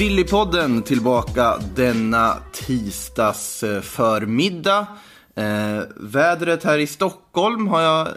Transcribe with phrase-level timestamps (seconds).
[0.00, 4.86] Sillypodden tillbaka denna tisdags förmiddag.
[5.34, 8.08] Eh, vädret här i Stockholm har jag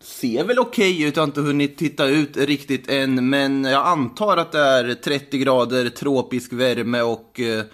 [0.00, 1.16] ser väl okej ut.
[1.16, 5.38] Jag har inte hunnit titta ut riktigt än, men jag antar att det är 30
[5.38, 7.64] grader tropisk värme och eh,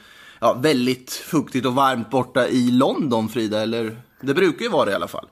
[0.41, 3.63] ja, väldigt fuktigt och varmt borta i London, Frida.
[3.63, 5.27] Eller det brukar ju vara det i alla fall.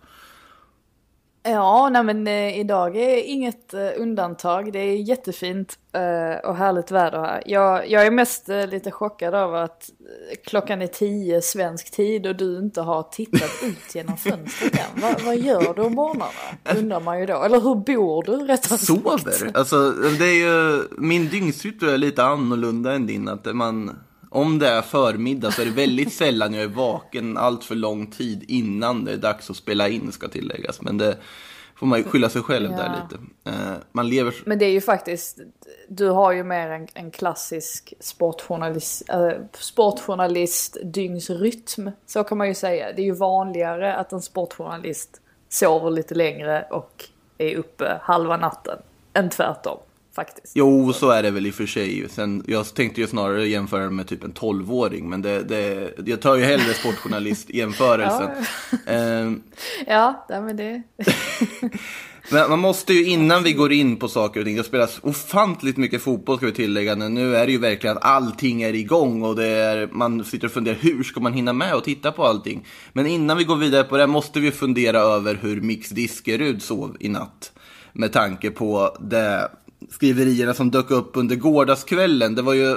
[1.44, 4.72] Ja, nej men eh, idag är inget eh, undantag.
[4.72, 7.42] Det är jättefint eh, och härligt väder här.
[7.46, 12.26] Jag, jag är mest eh, lite chockad över att eh, klockan är tio svensk tid
[12.26, 15.02] och du inte har tittat ut genom fönstret än.
[15.02, 16.30] Va, vad gör du om morgnarna?
[16.78, 17.42] Undrar man ju då.
[17.42, 18.78] Eller hur bor du rättare?
[18.78, 19.56] Sover?
[19.56, 23.28] Alltså, det är ju, min dygnsrytm är lite annorlunda än din.
[23.28, 23.98] Att man,
[24.32, 28.06] om det är förmiddag så är det väldigt sällan jag är vaken allt för lång
[28.06, 30.80] tid innan det är dags att spela in, ska tilläggas.
[30.82, 31.16] Men det
[31.74, 32.76] får man ju skylla sig själv Ja.
[32.76, 33.22] där lite.
[33.50, 34.34] Eh, Man lever...
[34.46, 35.38] Men det är ju faktiskt,
[35.88, 41.90] du har ju mer en, en klassisk sportjournalist, äh, sportjournalist dygnsrytm.
[42.06, 42.92] Så kan man ju säga.
[42.92, 47.04] Det är ju vanligare att en sportjournalist sover lite längre och
[47.38, 48.78] är uppe halva natten.
[49.14, 49.78] Än tvärtom,
[50.14, 50.52] faktiskt.
[50.54, 52.06] Jo, så är det väl i och för sig.
[52.10, 56.36] Sen, jag tänkte ju snarare jämföra med typ en 12-åring, men det, det, jag tar
[56.36, 58.30] ju hellre sportjournalist-jämförelsen.
[59.86, 60.82] Ja, nej men det...
[62.30, 65.76] Men man måste ju innan vi går in på saker och ting, det spelas ofantligt
[65.76, 66.96] mycket fotboll ska vi tillägga.
[66.96, 70.46] Men Nu är det ju verkligen att allting är igång och det är, man sitter
[70.46, 72.66] och funderar hur ska man hinna med och titta på allting.
[72.92, 76.96] Men innan vi går vidare på det måste vi fundera över hur Mix Diskerud sov
[77.00, 77.52] i natt.
[77.92, 79.50] Med tanke på det
[79.90, 82.34] skriverierna som dök upp under gårdagskvällen.
[82.34, 82.76] Det var ju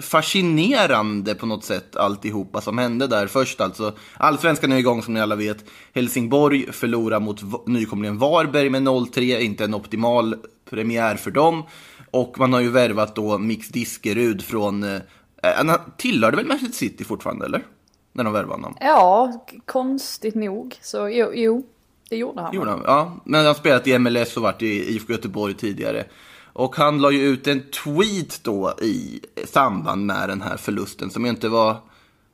[0.00, 3.26] fascinerande på något sätt alltihopa som hände där.
[3.26, 5.64] Först alltså, allsvenskan är igång som ni alla vet.
[5.94, 10.36] Helsingborg förlorar mot nykomlingen Varberg med 0-3, inte en optimal
[10.70, 11.62] premiär för dem.
[12.10, 15.00] Och man har ju värvat då Mix Diskerud från, eh,
[15.42, 17.66] han tillhörde väl Manchester City fortfarande eller?
[18.12, 18.76] När de värvade honom.
[18.80, 20.78] Ja, konstigt nog.
[20.82, 21.66] Så jo, jo
[22.08, 22.54] det gjorde han.
[22.54, 23.20] Gjorde han, ja.
[23.24, 26.04] Men han spelat i MLS och varit i IFK Göteborg tidigare.
[26.54, 31.24] Och han la ju ut en tweet då i samband med den här förlusten som
[31.24, 31.76] ju inte var,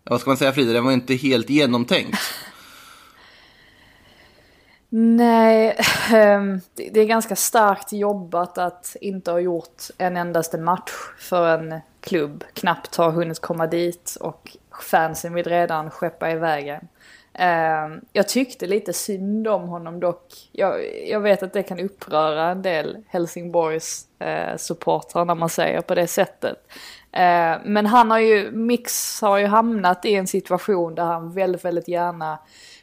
[0.04, 2.18] vad ska man säga Frida, den var inte helt genomtänkt.
[4.92, 5.76] Nej,
[6.12, 11.48] ehm, det det är ganska starkt jobbat att inte ha gjort en endaste match för
[11.48, 12.44] en klubb.
[12.54, 14.56] Knappt har hunnit komma dit och
[14.90, 16.88] fansen vill redan skeppa iväg en.
[17.34, 20.48] Ehm, jag tyckte lite synd om honom dock.
[20.52, 25.80] Jag, jag vet att det kan uppröra en del Helsingborgs eh, supportrar när man säger
[25.80, 26.56] på det sättet.
[27.12, 31.64] Eh, men han har ju, Mix har ju hamnat i en situation där han väldigt,
[31.64, 32.38] väldigt gärna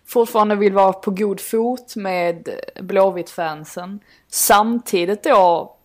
[0.05, 3.99] fortfarande vill vara på god fot med Blåvitt-fansen.
[4.27, 5.75] Samtidigt då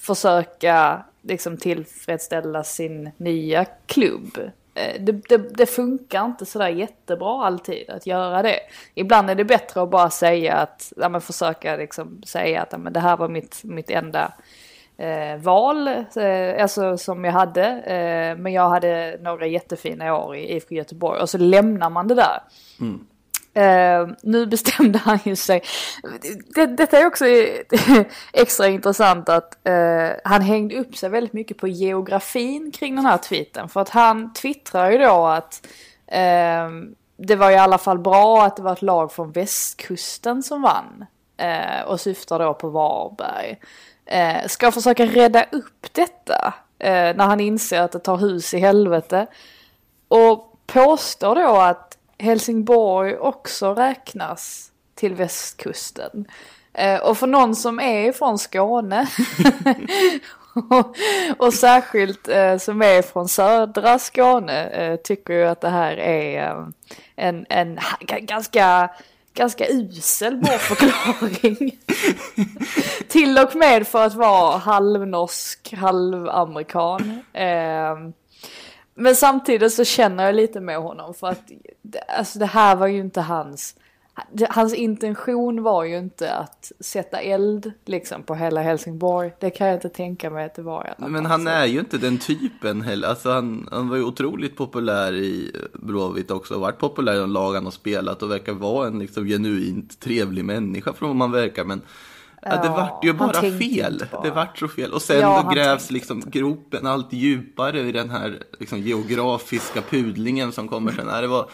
[0.00, 4.38] försöka liksom tillfredsställa sin nya klubb.
[4.78, 8.60] Eh, det, det, det funkar inte sådär jättebra alltid att göra det.
[8.94, 12.78] Ibland är det bättre att bara säga att, ja men försöka liksom säga att ja,
[12.78, 14.32] men det här var mitt, mitt enda
[14.96, 17.66] eh, val, eh, alltså som jag hade.
[17.66, 22.14] Eh, men jag hade några jättefina år i IFK Göteborg och så lämnar man det
[22.14, 22.42] där.
[22.80, 23.06] Mm.
[23.58, 25.62] Eh, nu bestämde han ju sig.
[26.54, 27.24] Det, detta är också
[28.32, 33.18] extra intressant att eh, han hängde upp sig väldigt mycket på geografin kring den här
[33.18, 33.68] tweeten.
[33.68, 35.66] För att han twittrar ju då att
[36.06, 36.68] eh,
[37.16, 41.04] det var i alla fall bra att det var ett lag från västkusten som vann.
[41.36, 43.58] Eh, och syftar då på Varberg.
[44.06, 48.58] Eh, ska försöka rädda upp detta eh, när han inser att det tar hus i
[48.58, 49.26] helvete.
[50.08, 56.26] Och påstår då att Helsingborg också räknas till västkusten.
[56.72, 59.08] Eh, och för någon som är från Skåne
[60.70, 60.96] och,
[61.46, 66.50] och särskilt eh, som är från södra Skåne eh, tycker ju att det här är
[66.50, 66.66] eh,
[67.16, 67.78] en, en
[68.20, 68.90] ganska
[69.38, 71.78] ganska usel bortförklaring.
[73.08, 77.20] Till och med för att vara halvnorsk, halvamerikan.
[77.32, 77.96] Eh,
[78.98, 81.50] men samtidigt så känner jag lite med honom för att
[82.18, 83.74] alltså det här var ju inte hans,
[84.48, 89.32] Hans intention var ju inte att sätta eld liksom på hela Helsingborg.
[89.40, 90.94] Det kan jag inte tänka mig att det var.
[90.98, 91.26] Men fall.
[91.26, 93.08] han är ju inte den typen heller.
[93.08, 96.54] Alltså han, han var ju otroligt populär i Blåvitt också.
[96.54, 100.00] Och varit populär i de lag han har spelat och verkar vara en liksom genuint
[100.00, 101.64] trevlig människa från vad man verkar.
[101.64, 101.80] Men
[102.42, 104.04] ja, det vart ju bara fel.
[104.12, 104.22] bara.
[104.22, 104.92] Det vart så fel.
[104.92, 110.52] Och sen Ja, då grävs liksom gropen allt djupare i den här liksom geografiska pudlingen
[110.52, 111.06] som kommer sen.
[111.06, 111.50] Det var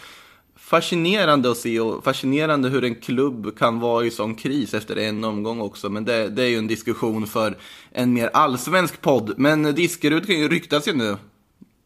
[0.57, 5.23] fascinerande att se och fascinerande hur en klubb kan vara i sån kris efter en
[5.23, 5.89] omgång också.
[5.89, 7.57] Men det, det är ju en diskussion för
[7.91, 9.33] en mer allsvensk podd.
[9.37, 11.17] Men Diskerud kan ju ryktas ju nu.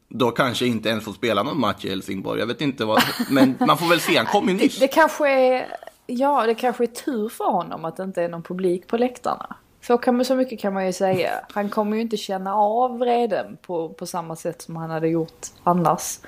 [0.09, 2.39] Då kanske inte ens får spela någon match i Helsingborg.
[2.39, 4.17] Jag vet inte vad, men man får väl se.
[4.17, 4.79] Han kom ju Det, nyss.
[4.79, 5.67] det kanske är,
[6.09, 9.55] ja det kanske är tur för honom att det inte är någon publik på läktarna.
[9.81, 11.31] Så, kan man, så mycket kan man ju säga.
[11.51, 15.47] Han kommer ju inte känna av vreden på, på samma sätt som han hade gjort
[15.63, 16.19] annars.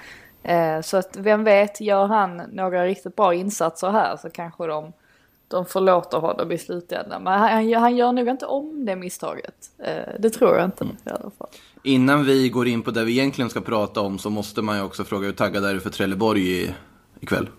[0.44, 4.94] Eh, så att vem vet, gör han några riktigt bra insatser här så kanske de,
[5.48, 7.24] de förlåter honom i slutändan.
[7.24, 9.72] Men han, han gör nog inte om det misstaget.
[9.78, 11.50] Eh, det tror jag inte i alla fall.
[11.84, 14.84] Innan vi går in på det vi egentligen ska prata om så måste man ju
[14.84, 16.76] också fråga hur taggad är du för Trelleborg i,
[17.20, 17.50] ikväll?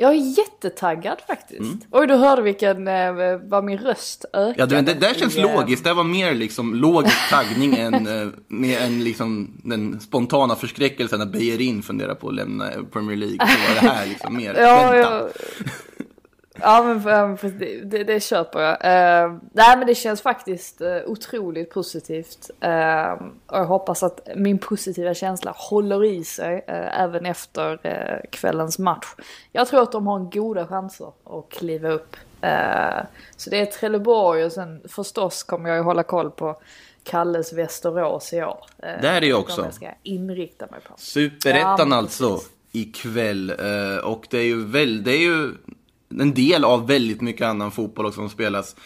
[0.00, 1.86] Jag är jättetaggad faktiskt.
[1.90, 3.12] Oj, du hörde vilken, eh,
[3.42, 4.74] vad min röst ökade.
[4.74, 5.84] Ja, det, det där känns i, logiskt.
[5.84, 11.32] Det var mer liksom logisk taggning än, eh, med en liksom den spontana förskräckelsen att
[11.32, 13.38] Beijerin funderar på att lämna Premier League.
[13.38, 14.98] Så var det här liksom mer Ja, vänta.
[14.98, 15.28] ja.
[16.60, 17.02] Ja men
[17.38, 18.72] för, det, det, det köper jag.
[18.72, 22.50] Eh, nej men det känns faktiskt uh, otroligt positivt.
[22.60, 23.12] Eh,
[23.46, 28.78] och jag hoppas att min positiva känsla håller i sig eh, även efter eh, kvällens
[28.78, 29.06] match.
[29.52, 32.16] Jag tror att de har goda chanser att kliva upp.
[32.40, 33.04] Eh,
[33.36, 36.60] så det är Trelleborg och sen förstås kommer jag ju hålla koll på
[37.02, 38.64] Kalles Västerås i år.
[38.80, 39.64] Där är jag de också.
[39.64, 40.94] Jag ska inrikta mig på.
[40.96, 42.40] Superettan Ja, alltså
[42.72, 43.52] ikväll.
[44.04, 45.52] Och det är ju väl, det är ju
[46.10, 48.76] en del av väldigt mycket annan fotboll också som spelas.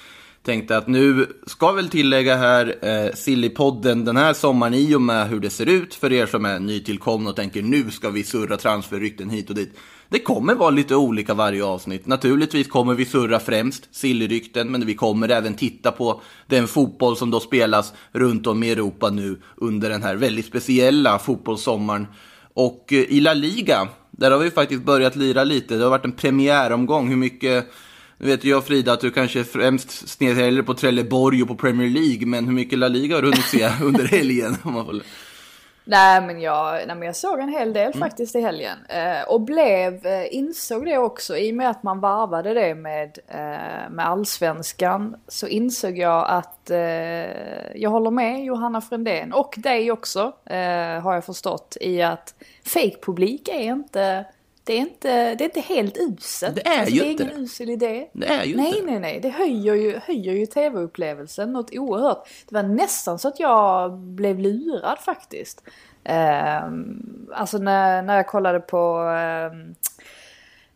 [0.43, 5.29] Tänkte att nu ska väl tillägga här eh, Sillypodden den här sommaren i och med
[5.29, 8.57] hur det ser ut för er som är nytillkomna och tänker nu ska vi surra
[8.57, 9.79] transferrykten hit och dit.
[10.09, 12.07] Det kommer vara lite olika varje avsnitt.
[12.07, 17.31] Naturligtvis kommer vi surra främst Sillyrykten, men vi kommer även titta på den fotboll som
[17.31, 22.07] då spelas runt om i Europa nu under den här väldigt speciella fotbollssommaren.
[22.55, 23.89] Och eh, i La Liga,
[24.23, 25.77] där har vi faktiskt börjat lira lite.
[25.77, 27.09] Det har varit en premiäromgång.
[27.09, 27.67] Hur mycket,
[28.19, 31.91] nu vet jag Frida att du kanske främst sned hellre på Trelleborg och på Premier
[31.91, 34.57] League, men hur mycket La Liga har du hunnit se under helgen?
[35.85, 37.73] Nej men, jag, nej men jag såg en hel Mm.
[37.73, 38.79] del faktiskt i helgen.
[38.89, 43.19] Eh, och blev, eh, insåg det också i och med att man varvade det med,
[43.29, 45.17] eh, med allsvenskan.
[45.29, 46.79] Så insåg jag att eh,
[47.77, 52.35] jag håller med Johanna Frändén och dig också eh, har jag förstått i att
[52.67, 54.25] fake-publik är inte
[54.65, 56.55] det är, inte, det är inte helt uselt.
[56.55, 57.41] Det är alltså, ju det är inte ingen det.
[57.41, 58.09] usel idé.
[58.13, 59.21] Det är ju nej, inte nej, nej.
[59.21, 62.29] Det höjer ju, höjer ju tv-upplevelsen något oerhört.
[62.49, 65.63] Det var nästan så att jag blev lurad faktiskt.
[66.05, 69.75] Ehm, alltså när, när jag kollade på ehm,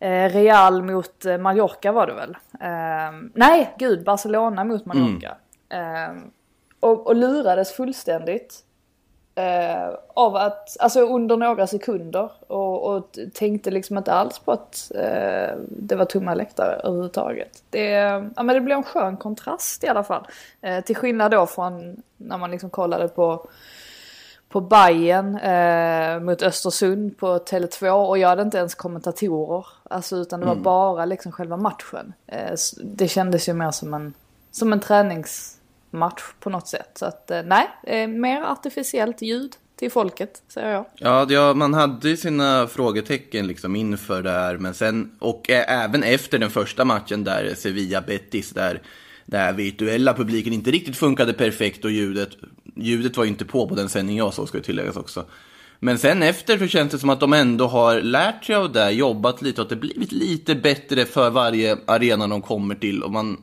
[0.00, 2.36] eh, Real mot eh, Mallorca var det väl?
[2.60, 5.36] Ehm, nej, gud, Barcelona mot Mallorca.
[5.68, 6.30] Ehm,
[6.80, 8.62] och, och lurades fullständigt.
[9.38, 14.92] Eh, av att, alltså under några sekunder och, och tänkte liksom inte alls på att
[14.94, 17.62] eh, det var tomma läktare överhuvudtaget.
[17.70, 17.90] Det,
[18.36, 20.26] ja, men det blev en skön kontrast i alla fall.
[20.60, 23.48] Eh, till skillnad då från när man liksom kollade på
[24.48, 29.66] på Bayern eh, mot Östersund på Tele2 och jag hade inte ens kommentatorer.
[29.90, 32.12] Alltså utan det var bara liksom själva matchen.
[32.26, 34.14] Eh, det kändes ju mer som en,
[34.50, 34.80] som en
[35.96, 36.90] match på något sätt.
[36.94, 40.86] Så att eh, nej, eh, mer artificiellt ljud till folket säger jag.
[40.94, 45.84] Ja, ja, man hade ju sina frågetecken liksom inför det här, men sen, och eh,
[45.84, 48.82] även efter den första matchen där Sevilla-Betis, där,
[49.24, 52.30] där virtuella publiken inte riktigt funkade perfekt och ljudet,
[52.74, 55.24] ljudet var ju inte på på den sändning jag såg, ska ju tilläggas också.
[55.80, 58.90] Men sen efter så känns det som att de ändå har lärt sig av det,
[58.90, 63.02] jobbat lite och att det blivit lite bättre för varje arena de kommer till.
[63.02, 63.36] Och man,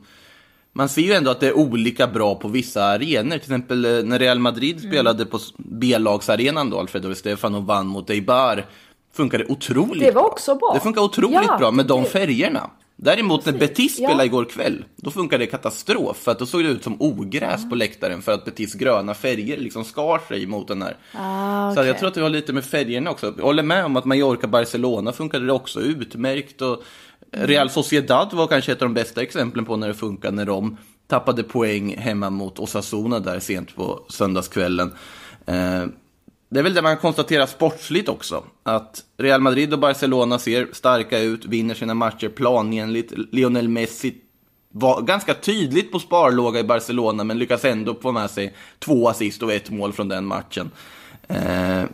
[0.76, 3.30] man ser ju ändå att det är olika bra på vissa arenor.
[3.30, 4.90] Till exempel eh, när Real Madrid Mm.
[4.90, 8.66] spelade på B-lagsarenan då, Alfredo Di Stefano vann mot Eibar.
[9.14, 10.30] Funkade otroligt Det var bra.
[10.30, 10.70] också bra.
[10.74, 12.70] Det funkar otroligt Ja, bra med de det- färgerna.
[12.96, 14.08] Däremot när Betis ja.
[14.08, 16.16] spelade igår kväll, då funkade det katastrof.
[16.16, 19.56] För att då såg det ut som ogräs på läktaren för att Betis gröna färger
[19.56, 20.96] liksom skar sig mot den här.
[21.12, 23.34] Ah, Så jag tror att det var lite med färgerna också.
[23.36, 26.62] Jag håller med om att Mallorca-Barcelona funkade det också utmärkt.
[26.62, 26.82] Och
[27.36, 30.76] Real Sociedad var kanske ett av de bästa exemplen på när det funkar när de
[31.06, 34.92] tappade poäng hemma mot Osasuna där sent på söndagskvällen.
[35.46, 35.84] Eh,
[36.48, 38.44] det är väl det man konstaterar sportsligt också.
[38.62, 43.12] Att Real Madrid och Barcelona ser starka ut, vinner sina matcher planenligt.
[43.32, 44.14] Lionel Messi
[44.70, 49.42] var ganska tydligt på sparlåga i Barcelona, men lyckas ändå få med sig två assist
[49.42, 50.70] och ett mål från den matchen.
[51.28, 51.84] Eh,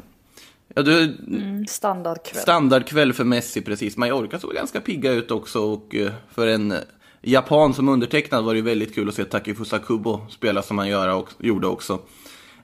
[0.74, 2.42] Ja, du, Mm, standardkväll.
[2.42, 3.96] Standardkväll för Messi, precis.
[3.96, 6.78] Mallorca såg ganska pigga ut också och eh, för en eh,
[7.22, 11.16] japan som undertecknad var det väldigt kul att se Takifusa Kubo spela som han göra
[11.16, 11.98] och, gjorde också.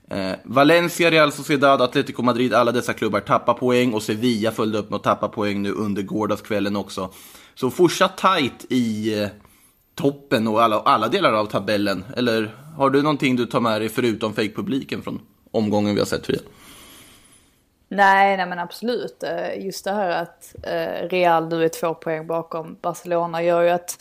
[0.09, 4.89] Eh, Valencia, Real Sociedad, Atletico Madrid, alla dessa klubbar tappar poäng och Sevilla följde upp
[4.89, 7.09] med att tappa poäng nu under gårdagskvällen också.
[7.55, 9.27] Så fortsatt tight i eh,
[9.95, 12.03] toppen och alla, alla delar av tabellen.
[12.15, 15.19] Eller har du någonting du tar med dig förutom fake-publiken från
[15.51, 16.39] omgången vi har sett Fia?
[17.89, 19.23] Nej, nej men absolut.
[19.23, 23.69] Eh, just det här att eh, Real nu är två poäng bakom Barcelona gör ju
[23.69, 23.97] att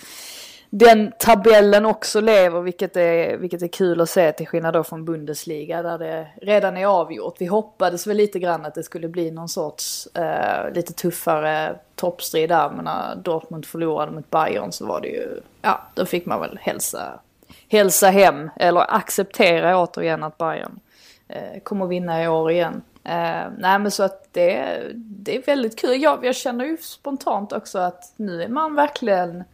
[0.70, 5.04] den tabellen också lever, vilket är, vilket är kul att se till skillnad då från
[5.04, 7.34] Bundesliga där det redan är avgjort.
[7.38, 12.48] Vi hoppades väl lite grann att det skulle bli någon sorts eh, lite tuffare toppstrid
[12.48, 16.40] där, men när Dortmund förlorade mot Bayern så var det ju, ja, då fick man
[16.40, 17.20] väl hälsa,
[17.68, 20.80] hälsa hem, eller acceptera återigen att Bayern
[21.28, 22.82] eh, kommer vinna i år igen.
[23.08, 26.02] Uh, nej men så att det, det är väldigt kul.
[26.02, 29.44] Jag, jag känner ju spontant också att nu är man verkligen,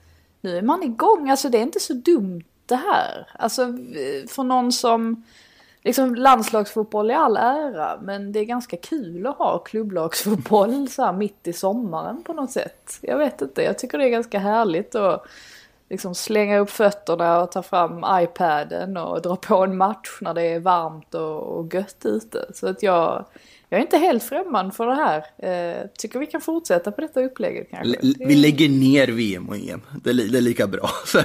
[0.40, 1.30] nu är man igång.
[1.30, 3.28] Alltså det är inte så dumt det här.
[3.38, 3.66] Alltså
[4.28, 5.24] för någon som,
[5.82, 11.12] liksom landslagsfotboll i all ära, men det är ganska kul att ha klubblagsfotboll så här
[11.12, 12.98] mitt i sommaren på något sätt.
[13.00, 15.26] Jag vet inte, jag tycker det är ganska härligt att
[15.92, 20.42] liksom slänga upp fötterna och ta fram iPaden och dra på en match när det
[20.42, 22.46] är varmt och, och gött ute.
[22.54, 23.24] Så att jag,
[23.68, 25.24] jag är inte helt främmande för det här.
[25.38, 27.98] Eh, tycker vi kan fortsätta på detta upplägget kanske.
[28.02, 29.80] L- vi lägger ner VM och EM.
[30.04, 30.90] Det är, li- det är lika bra.
[31.06, 31.18] Så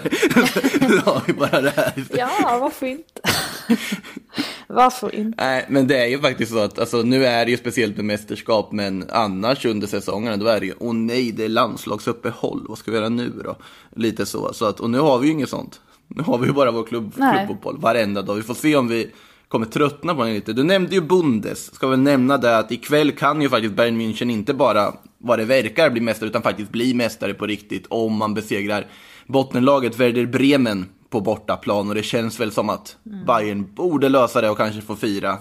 [0.81, 1.93] nu har vi bara det här.
[2.17, 3.21] Ja, varför inte?
[4.67, 5.43] varför inte?
[5.43, 8.05] Nej, men det är ju faktiskt så att alltså, nu är det ju speciellt med
[8.05, 12.77] mästerskap, men annars under säsongerna då är det ju, åh nej, det är landslagsuppehåll, vad
[12.77, 13.55] ska vi göra nu då?
[13.95, 15.81] Lite så, så att, och nu har vi ju inget sånt.
[16.07, 18.35] Nu har vi ju bara vår klubb, klubbfotboll varenda dag.
[18.35, 19.11] Vi får se om vi
[19.47, 20.53] kommer tröttna på den lite.
[20.53, 24.31] Du nämnde ju Bundes, ska väl nämna det att ikväll kan ju faktiskt Bayern München
[24.31, 28.33] inte bara vad det verkar bli mästare, utan faktiskt bli mästare på riktigt om man
[28.33, 28.87] besegrar
[29.27, 31.89] bottenlaget Werder Bremen på bortaplan.
[31.89, 35.37] Och det känns väl som att Bayern borde lösa det och kanske få fira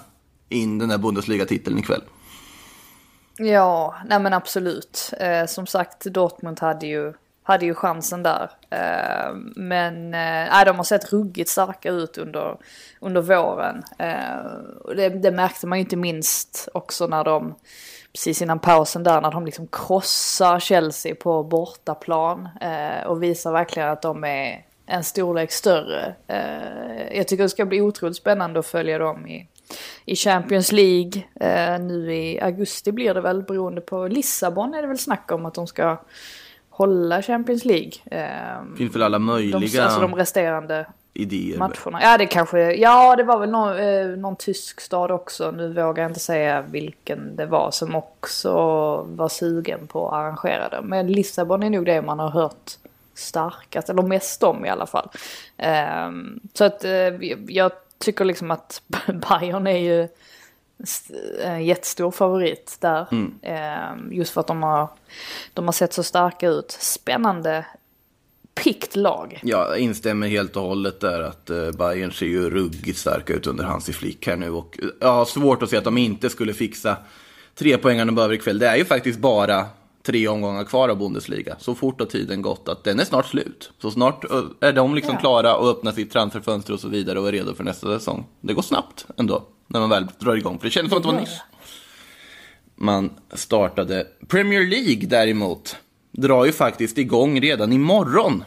[0.48, 2.02] in den här Bundesliga-titeln ikväll.
[3.38, 5.12] Ja, nej men absolut.
[5.20, 8.50] Eh, som sagt, Dortmund hade ju, hade ju chansen där.
[8.70, 12.56] Eh, men eh, de har sett ruggigt starka ut under,
[13.00, 13.82] under våren.
[13.98, 14.46] Eh,
[14.84, 17.54] och det, det märkte man ju inte minst också när de,
[18.12, 22.48] precis innan pausen där, när de liksom krossar Chelsea på bortaplan.
[22.60, 26.14] Eh, och visar verkligen att de är en storlek större.
[26.26, 29.48] Eh, jag tycker det ska bli otroligt spännande att följa dem i,
[30.04, 31.22] i Champions League.
[31.40, 35.46] Eh, nu i augusti blir det väl beroende på Lissabon är det väl snack om
[35.46, 35.98] att de ska
[36.70, 37.92] hålla Champions League.
[38.04, 41.58] Eh, finns väl alla de, möjliga alltså de resterande idéer.
[41.58, 42.02] matcherna.
[42.02, 45.50] Ja det kanske, ja det var väl någon, eh, någon tysk stad också.
[45.50, 48.52] Nu vågar jag inte säga vilken det var som också
[49.08, 50.80] var sugen på att arrangera det.
[50.82, 52.72] Men Lissabon är nog det man har hört
[53.18, 55.08] starkast, eller mest om i alla fall.
[55.56, 56.90] Ehm, så att eh,
[57.48, 60.08] jag tycker liksom att Bayern är ju
[61.42, 63.06] en jättestor favorit där.
[63.42, 64.88] Ehm, just för att de har,
[65.52, 66.70] de har sett så starka ut.
[66.70, 67.66] Spännande,
[68.64, 69.40] pikt lag.
[69.42, 73.64] Jag instämmer helt och hållet där att eh, Bayern ser ju ruggigt starka ut under
[73.64, 74.50] Hansi Flick här nu.
[74.50, 76.96] Och eh, jag har svårt att se att de inte skulle fixa
[77.54, 78.58] tre poängarna de behöver ikväll.
[78.58, 79.66] Det är ju faktiskt bara
[80.06, 81.56] tre omgångar kvar av Bundesliga.
[81.58, 83.72] Så fort har tiden gått att den är snart slut.
[83.82, 84.24] Så snart
[84.60, 85.20] är de liksom Ja.
[85.20, 88.26] klara och öppnar sitt transferfönster och så vidare och är redo för nästa säsong.
[88.40, 90.58] Det går snabbt ändå, när man väl drar igång.
[90.58, 91.40] För det känns som att det var nyss
[92.78, 94.06] man startade.
[94.28, 95.76] Premier League däremot
[96.12, 98.44] drar ju faktiskt igång redan imorgon.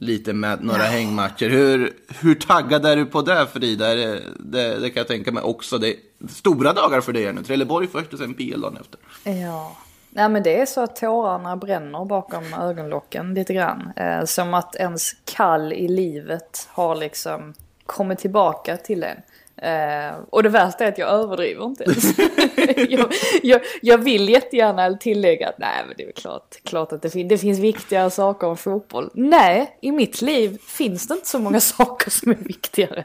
[0.00, 1.50] Lite med några hängmatcher.
[1.50, 3.94] Hur, hur taggad är du på det Frida?
[3.94, 5.78] Det, det, det kan jag tänka mig också.
[5.78, 5.96] Det är
[6.28, 7.42] stora dagar för dig nu.
[7.42, 9.00] Trelleborg först och sen PL dagen efter.
[9.40, 9.76] Ja.
[10.10, 13.92] Nej men det är så att tårarna bränner bakom ögonlocken lite grann.
[13.96, 17.54] Eh, som att ens kall i livet har liksom
[17.86, 19.16] kommit tillbaka till en.
[19.62, 22.18] Eh, och det värsta är att jag överdriver inte ens.
[22.90, 23.12] jag,
[23.42, 27.28] jag, jag vill jättegärna tillägga att nej men det är klart, klart att det, fin-
[27.28, 29.10] det finns viktigare saker än fotboll.
[29.14, 33.04] Nej, i mitt liv finns det inte så många saker som är viktigare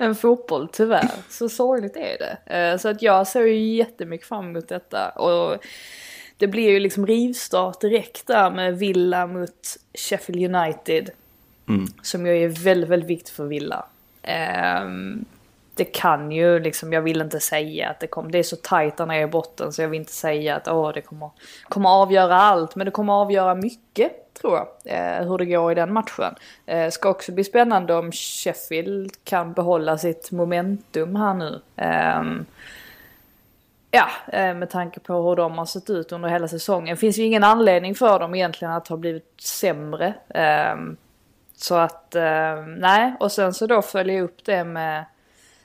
[0.00, 1.10] än fotboll tyvärr.
[1.30, 2.56] Så sorgligt är det.
[2.58, 5.08] Eh, så att jag ser ju jättemycket fram emot detta.
[5.08, 5.56] Och
[6.36, 11.10] det blir ju liksom rivstart direkt där med Villa mot Sheffield United.
[12.02, 13.86] Som ju är väldigt, väldigt viktigt för Villa.
[14.22, 15.24] Ehm,
[15.74, 18.96] det kan ju liksom, jag vill inte säga att det kommer, det är så tajt
[18.96, 21.30] där nere i botten så jag vill inte säga att åh, det kommer,
[21.68, 25.74] kommer avgöra allt, men det kommer avgöra mycket tror jag, eh, hur det går i
[25.74, 26.34] den matchen.
[26.66, 31.60] Eh, ska också bli spännande om Sheffield kan behålla sitt momentum här nu.
[31.76, 32.22] Eh,
[33.96, 36.96] Ja, eh, med tanke på hur de har sett ut under hela säsongen.
[36.96, 40.14] finns ju ingen anledning för dem egentligen att ha blivit sämre.
[40.28, 40.96] Ehm,
[41.56, 43.14] så att, eh, nej.
[43.20, 45.04] Och sen så då följer jag upp det med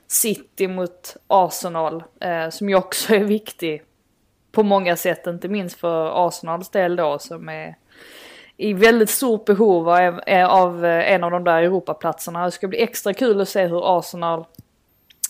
[0.07, 2.03] City mot Arsenal.
[2.19, 3.83] Eh, som ju också är viktig
[4.51, 5.27] på många sätt.
[5.27, 7.75] Inte minst för Arsenals del då som är
[8.57, 10.21] i väldigt stort behov av
[10.85, 12.45] en av de där Europaplatserna.
[12.45, 14.45] Det ska bli extra kul att se hur Arsenal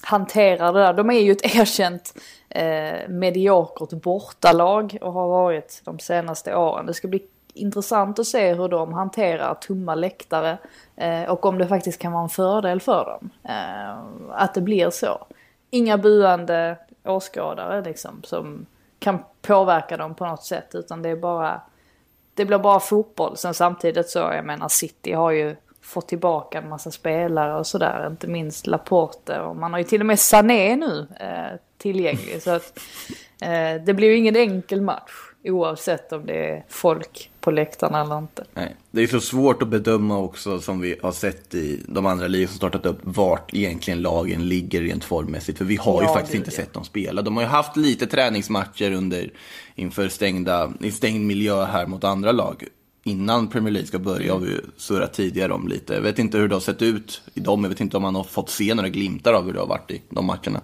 [0.01, 0.93] hanterar det där.
[0.93, 2.13] De är ju ett erkänt
[2.49, 6.85] eh, mediokert bortalag och har varit de senaste åren.
[6.85, 10.57] Det ska bli intressant att se hur de hanterar tomma läktare
[10.95, 13.29] eh, och om det faktiskt kan vara en fördel för dem.
[13.43, 13.97] Eh,
[14.31, 15.25] att det blir så.
[15.69, 18.65] Inga buande åskådare liksom som
[18.99, 21.61] kan påverka dem på något sätt utan det är bara
[22.33, 23.37] det blir bara fotboll.
[23.37, 25.55] Sen samtidigt så, jag menar City har ju
[25.89, 28.07] fått tillbaka en massa spelare och sådär.
[28.07, 32.41] Inte minst Laporte och man har ju till och med Sané nu eh, tillgänglig.
[32.41, 32.79] Så att
[33.41, 35.11] eh, det blir ju ingen enkel match
[35.43, 38.43] oavsett om det är folk på läktarna eller inte.
[38.53, 38.75] Nej.
[38.91, 42.47] Det är så svårt att bedöma också som vi har sett i de andra ligan
[42.47, 45.57] som startat upp vart egentligen lagen ligger rent formmässigt.
[45.57, 46.55] För vi har Ja, ju faktiskt inte det.
[46.55, 47.21] sett dem spela.
[47.21, 49.31] De har ju haft lite träningsmatcher under,
[49.75, 52.63] inför stängda, i stängd miljö här mot andra lag.
[53.09, 55.93] Innan Premier League ska börja har vi ju surrat tidigare om lite.
[55.93, 57.63] Jag vet inte hur det har sett ut i dem.
[57.63, 59.91] Jag vet inte om man har fått se några glimtar av hur det har varit
[59.91, 60.61] i de matcherna.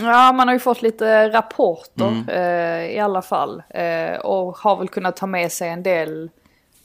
[0.00, 3.62] Ja, man har ju fått lite rapporter eh, i alla fall.
[3.70, 6.30] Eh, och har väl kunnat ta med sig en del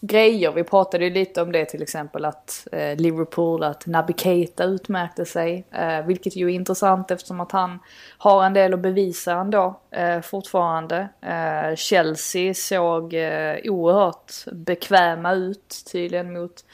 [0.05, 0.51] grejer.
[0.51, 5.25] Vi pratade ju lite om det till exempel att eh, Liverpool, att Naby Keita utmärkte
[5.25, 5.65] sig.
[5.71, 7.79] Eh, vilket ju är intressant eftersom att han
[8.17, 11.09] har en del att bevisa ändå eh, fortfarande.
[11.21, 16.65] Eh, Chelsea såg eh, oerhört bekväma ut tydligen mot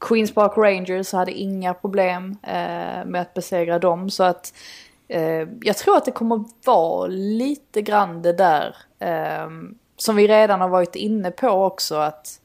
[0.00, 4.10] Queens Park Rangers och hade inga problem eh, med att besegra dem.
[4.10, 4.54] Så att
[5.08, 9.48] eh, jag tror att det kommer vara lite grann det där eh,
[9.96, 11.94] som vi redan har varit inne på också.
[11.94, 12.40] att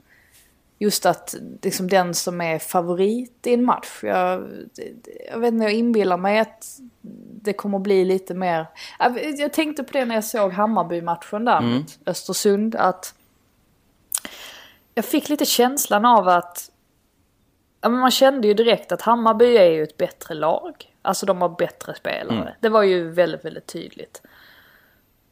[0.84, 4.00] Just att liksom den som är favorit i en match.
[4.04, 4.50] Jag,
[5.32, 6.80] jag vet inte, jag inbillar mig att
[7.42, 8.68] det kommer bli lite mer.
[9.38, 12.76] Jag, tänkte på det när jag såg Hammarby-matchen där mot Östersund.
[12.76, 13.16] Att
[14.94, 16.72] jag fick lite känslan av att
[17.82, 20.74] man kände ju direkt att Hammarby är ju ett bättre lag.
[21.02, 22.56] Alltså de har bättre spelare.
[22.60, 24.22] Det var ju väldigt, väldigt tydligt.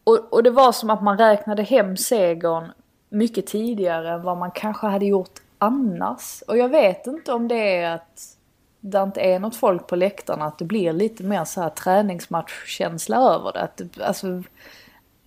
[0.04, 2.72] Och, och det var som att man räknade hem segern
[3.10, 6.44] mycket tidigare än vad man kanske hade gjort annars.
[6.48, 8.24] Och jag vet inte om det är att
[8.80, 13.18] det inte är något folk på läktarna, att det blir lite mer så här träningsmatchkänsla
[13.18, 13.62] över det.
[13.62, 14.44] Att, det- alltså,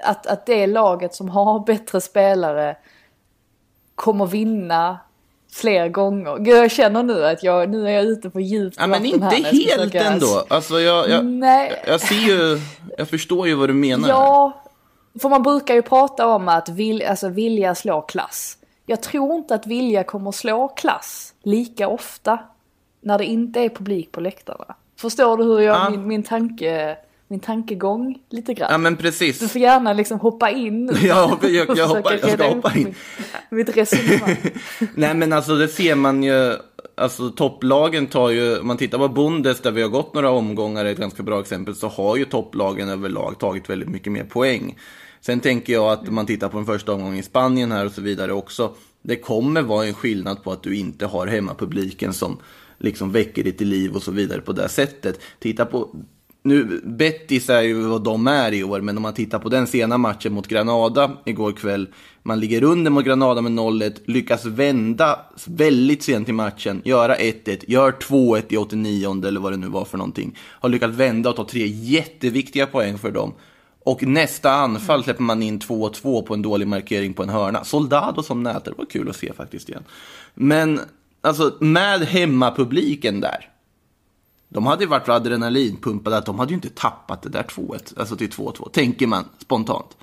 [0.04, 2.76] att, att det laget som har bättre spelare
[3.94, 4.98] kommer vinna
[5.52, 6.36] fler gånger.
[6.38, 9.24] Gud, jag känner nu att jag, nu är jag ute på djupt Ja, men inte
[9.26, 10.44] här helt försöka- ändå.
[10.48, 11.82] Alltså jag, jag, Nej.
[11.86, 12.60] jag ser ju,
[12.98, 14.08] jag förstår ju vad du menar.
[14.08, 14.62] Ja,
[15.22, 18.56] för man brukar ju prata om att vil, alltså vilja slå klass.
[18.86, 22.38] Jag tror inte att vilja kommer slå klass lika ofta
[23.00, 24.74] när det inte är publik på läktarna.
[25.00, 25.90] Förstår du hur jag, Ja.
[25.90, 26.96] min, min, tanke,
[27.28, 28.68] min tankegång lite grann?
[28.72, 29.52] Ja men Du precis.
[29.52, 30.96] får gärna liksom hoppa in.
[31.02, 32.84] Ja, jag- jag försöka hoppar- jag ska hoppa in.
[32.84, 32.96] Mitt,
[33.68, 34.36] mitt resonemang.
[34.94, 36.56] Nej men alltså det ser man ju,
[36.94, 40.84] alltså topplagen tar ju, om man tittar på Bundes där vi har gått några omgångar,
[40.84, 44.78] är ett ganska bra exempel, så har ju topplagen överlag tagit väldigt mycket mer poäng.
[45.20, 47.92] Sen tänker jag att om man tittar på den första omgången i Spanien här och
[47.92, 52.38] så vidare också, det kommer vara en skillnad på att du inte har hemmapubliken som
[52.78, 55.20] liksom väcker ditt liv och så vidare på det sättet.
[55.38, 55.96] Titta på
[56.44, 59.66] nu, Betis är ju vad de är i år, men om man tittar på den
[59.66, 61.88] sena matchen mot Granada igår kväll.
[62.22, 67.64] Man ligger under mot Granada med 0-1, lyckas vända väldigt sent i matchen, göra 1-1,
[67.66, 70.38] gör 2-1 i 89 eller vad det nu var för någonting.
[70.40, 73.34] Har lyckats vända och ta tre jätteviktiga poäng för dem.
[73.84, 77.64] Och nästa anfall släpper man in 2-2 på en dålig markering på en hörna.
[77.64, 79.84] Soldado som nätare, det var kul att se faktiskt igen.
[80.34, 80.80] Men
[81.20, 83.53] alltså med hemmapubliken där.
[84.54, 88.16] De hade ju varit adrenalinpumpade att de hade ju inte tappat det där 2-1, alltså
[88.16, 89.96] till 2-2, tänker man spontant.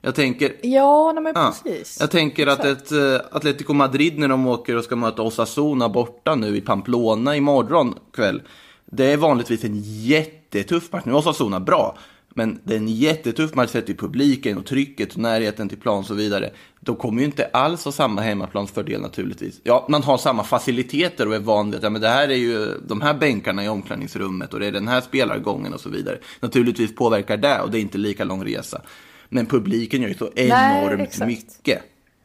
[0.00, 1.96] Jag tänker, Ja, nej men ja, precis.
[2.00, 6.34] jag tänker att ett uh, Atletico Madrid när de åker och ska möta Osasuna borta
[6.34, 8.42] nu i Pamplona imorgon kväll.
[8.84, 11.02] Det är vanligtvis en jättetuff match.
[11.06, 11.98] Nu är Osasuna bra,
[12.34, 15.98] Men det är en jättetuff match sett till publiken och trycket och närheten till plan
[15.98, 16.50] och så vidare.
[16.80, 19.60] De kommer ju inte alls ha samma hemmaplansfördel naturligtvis.
[19.62, 22.36] Ja, man har samma faciliteter och är van vid att ja, men det här är
[22.36, 26.18] ju de här bänkarna i omklädningsrummet och det är den här spelargången och så vidare.
[26.40, 28.82] Naturligtvis påverkar det och det är inte lika lång resa.
[29.28, 31.26] Men publiken gör ju så enormt exakt.
[31.26, 31.82] mycket.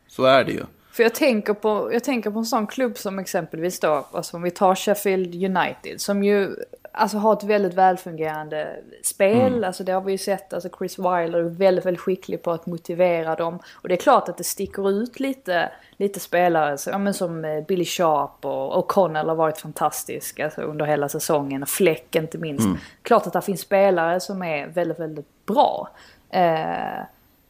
[0.07, 0.63] Så är det ju.
[0.91, 4.43] För jag tänker, på, jag tänker på en sån klubb som exempelvis då, alltså om
[4.43, 6.55] vi tar Sheffield United som ju
[6.97, 9.53] alltså har ett väldigt välfungerande spel.
[9.53, 9.63] Mm.
[9.63, 12.65] Alltså det har vi ju sett, alltså Chris Wilder är väldigt, väldigt skicklig på att
[12.65, 13.59] motivera dem.
[13.73, 17.45] Och det är klart att det sticker ut lite, lite spelare, så, ja, men som
[17.45, 21.63] eh, Billy Sharp och O'Connell har varit fantastisk alltså, under hela säsongen.
[21.63, 22.65] Och Fleck inte minst.
[22.65, 22.77] Mm.
[23.01, 25.89] Klart att det finns spelare som är väldigt, väldigt bra.
[26.29, 27.03] Eh,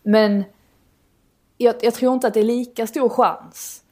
[0.03, 0.43] men
[1.57, 3.83] jag, jag tror inte att det är lika stor chans.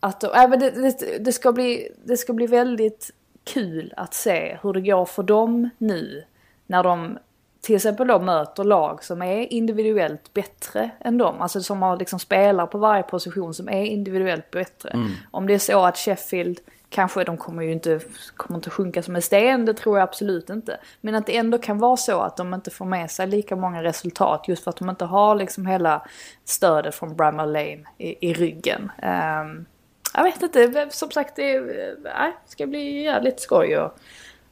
[0.00, 3.10] Att, äh, det, det, det, ska bli, det ska bli väldigt
[3.52, 6.24] kul att se hur det går för dem nu.
[6.66, 7.18] När de
[7.60, 11.40] till exempel då möter lag som är individuellt bättre än dem.
[11.40, 14.90] Alltså som har liksom spelar på varje position som är individuellt bättre.
[15.30, 18.00] Om det är så att Sheffield, kanske de kommer ju inte,
[18.36, 20.80] kommer inte sjunka som en sten, det tror jag absolut inte.
[21.00, 23.82] Men att det ändå kan vara så att de inte får med sig lika många
[23.82, 26.06] resultat just för att de inte har liksom hela
[26.44, 28.92] stödet från Bramall Lane i, i ryggen.
[29.02, 29.66] Ehm,
[30.14, 31.62] jag vet inte, som sagt det eh,
[32.04, 33.98] nej, ska bli jävligt skoj och,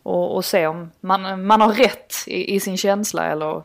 [0.02, 3.62] och, och se om man, man har rätt i, i sin känsla eller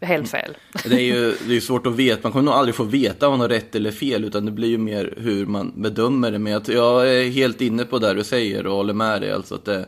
[0.00, 0.56] helt fel.
[0.84, 0.96] Mm.
[0.96, 3.32] Det är ju det är svårt att veta, man kommer nog aldrig få veta om
[3.32, 6.38] man har rätt eller fel, utan det blir ju mer hur man bedömer det.
[6.38, 9.32] Men jag, jag är helt inne på det du säger och håller med dig.
[9.32, 9.86] Alltså att det,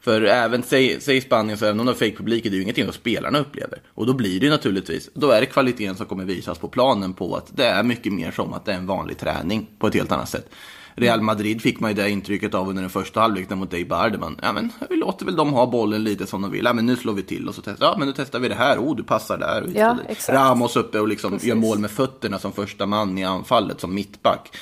[0.00, 2.84] för även, säg, säg Spanien, så även om de har fake-publik, det är ju ingenting
[2.84, 3.78] som spelarna upplever.
[3.94, 7.14] Och då blir det ju naturligtvis, då är det kvaliteten som kommer visas på planen
[7.14, 9.94] på att det är mycket mer som att det är en vanlig träning på ett
[9.94, 10.50] helt annat sätt.
[10.98, 14.38] Real Madrid fick man ju det intrycket av under den första halvleken mot Dave Bardeman.
[14.42, 16.64] Ja men vi låter väl dem ha bollen lite som de vill.
[16.64, 18.54] Ja men nu slår vi till och så testar Ja men nu testar vi det
[18.54, 18.78] här.
[18.78, 19.62] Oh du passar där.
[19.62, 19.96] Och Ja.
[20.28, 21.48] Ramos uppe och liksom Precis.
[21.48, 24.56] gör mål med fötterna som första man i anfallet som mittback.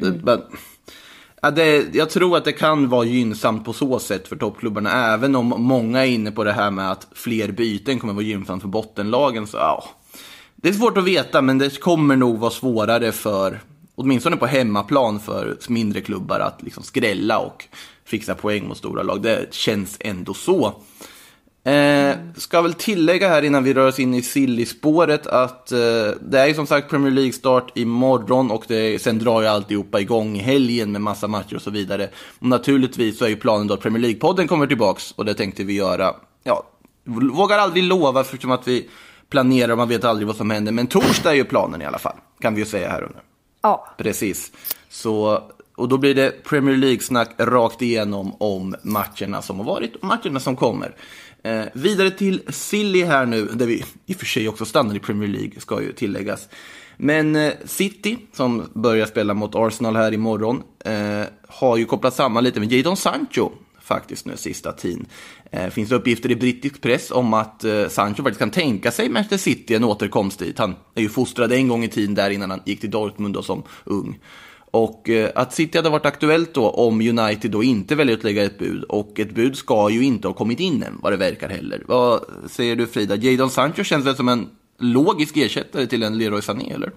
[0.00, 0.42] Men,
[1.42, 5.12] ja, det, jag tror att det kan vara gynnsamt på så sätt för toppklubbarna.
[5.14, 8.62] Även om många är inne på det här med att fler byten kommer vara gynnsamt
[8.62, 9.46] för bottenlagen.
[9.46, 9.84] Så, ja.
[10.56, 13.60] Det är svårt att veta, men det kommer nog vara svårare för,
[13.94, 17.64] åtminstone på hemmaplan, för mindre klubbar att liksom skrälla och
[18.04, 19.22] fixa poäng mot stora lag.
[19.22, 20.74] Det känns ändå så.
[21.64, 25.78] Eh, ska väl tillägga här innan vi rör oss in i silly-spåret att eh,
[26.20, 30.36] det är ju som sagt Premier League-start imorgon och det, sen drar ju alltihopa igång
[30.36, 32.08] i helgen med massa matcher och så vidare.
[32.38, 35.64] Och naturligtvis så är ju planen då att Premier League-podden kommer tillbaks och det tänkte
[35.64, 36.62] vi göra, ja,
[37.32, 38.88] vågar aldrig lova förutom att vi
[39.30, 40.72] planerar och man vet aldrig vad som händer.
[40.72, 43.22] Men torsdag är ju planen i alla fall, kan vi ju säga här under.
[43.62, 44.52] Ja, Precis.
[44.88, 45.42] Så,
[45.74, 50.40] och då blir det Premier League-snack rakt igenom om matcherna som har varit och matcherna
[50.40, 50.94] som kommer.
[51.42, 54.98] Eh, vidare till Silly här nu, där vi i och för sig också stannar i
[54.98, 56.48] Premier League, ska ju tilläggas.
[56.96, 62.44] Men eh, City, som börjar spela mot Arsenal här imorgon, eh, har ju kopplat samman
[62.44, 63.50] lite med Jadon Sancho
[63.94, 65.06] faktiskt nu sista tiden.
[65.50, 69.36] Eh, finns uppgifter i brittisk press om att eh, Sancho faktiskt kan tänka sig Manchester
[69.36, 70.58] City en återkomst dit.
[70.58, 73.42] Han är ju fostrad en gång i tiden där innan han gick till Dortmund då
[73.42, 74.18] som ung.
[74.70, 78.44] Och eh, att City hade varit aktuellt då om United då inte väljer att lägga
[78.44, 78.84] ett bud.
[78.84, 81.82] Och ett bud ska ju inte ha kommit in än vad det verkar heller.
[81.86, 83.16] Vad säger du Frida?
[83.16, 84.48] Jadon Sancho känns väl som en
[84.78, 86.92] logisk ersättare till en Leroy Sané eller?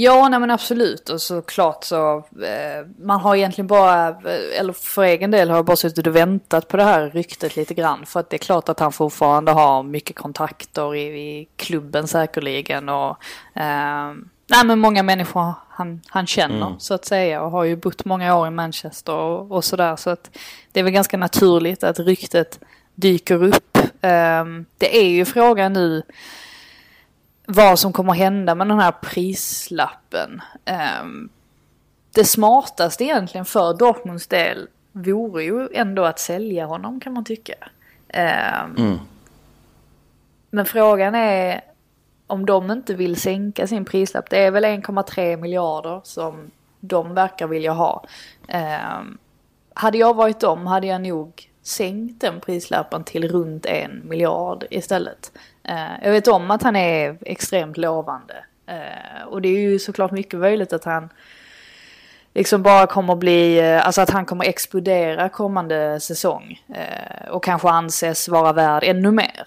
[0.00, 1.08] Ja, nej men absolut.
[1.08, 5.64] Och såklart så, eh, man har egentligen bara, eh, eller för egen del har jag
[5.64, 8.06] bara suttit och väntat på det här ryktet lite grann.
[8.06, 12.88] För att det är klart att han fortfarande har mycket kontakter i, i klubben säkerligen.
[12.88, 13.10] Och,
[13.54, 14.12] eh,
[14.46, 17.42] nej men många människor han, han känner så att säga.
[17.42, 19.96] Och har ju bott många år i Manchester och, och sådär.
[19.96, 20.30] Så att
[20.72, 22.60] det är väl ganska naturligt att ryktet
[22.94, 23.76] dyker upp.
[24.00, 24.44] Eh,
[24.78, 26.02] det är ju frågan nu
[27.50, 30.42] vad som kommer hända med den här prislappen.
[30.64, 31.28] Ehm,
[32.14, 37.54] det smartaste egentligen för Dortmunds del vore ju ändå att sälja honom kan man tycka.
[38.08, 38.74] Ehm,
[40.50, 41.60] Men frågan är
[42.26, 44.30] om de inte vill sänka sin prislapp.
[44.30, 48.04] Det är väl 1,3 miljarder som de verkar vilja ha.
[48.48, 49.18] Ehm,
[49.74, 55.32] hade jag varit dem hade jag nog sänkt den prislappen till runt en miljard istället.
[55.68, 58.44] Eh, jag vet om att han är extremt lovande.
[58.66, 61.08] Eh, och det är ju såklart mycket möjligt att han
[62.34, 66.62] liksom bara kommer bli, eh, alltså att han kommer explodera kommande säsong.
[67.30, 69.46] Och kanske anses vara värd ännu mer.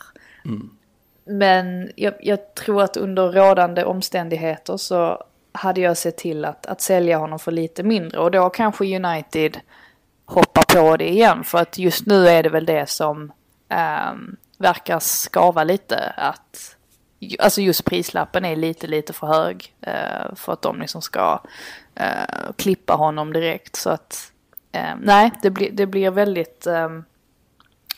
[1.26, 6.82] Men jag, jag tror att under rådande omständigheter så hade jag sett till att, att
[6.82, 8.20] sälja honom för lite mindre.
[8.20, 9.60] Och då kanske United
[10.26, 11.44] hoppar på det igen.
[11.44, 13.32] För att just nu är det väl det som
[13.70, 16.76] ehm, verkar skava lite att
[17.40, 21.42] Alltså just prislappen är lite, lite för hög eh, för att de liksom ska
[21.96, 23.76] eh, klippa honom direkt.
[23.76, 24.32] Så att
[24.72, 26.90] eh, nej, det, blir det blir väldigt eh,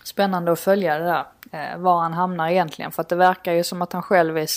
[0.03, 1.25] spännande att följa det där.
[1.51, 2.91] Eh, var han hamnar egentligen.
[2.91, 4.47] För att det verkar ju som att han själv är,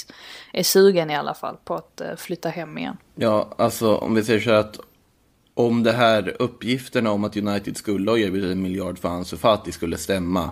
[0.53, 2.97] är sugen i alla fall på att eh, flytta hem igen.
[3.15, 4.81] Ja, alltså om vi säger så här att
[5.55, 9.73] om det här uppgifterna om att United skulle ha erbjudit en miljard för hans Fati
[9.73, 10.51] skulle stämma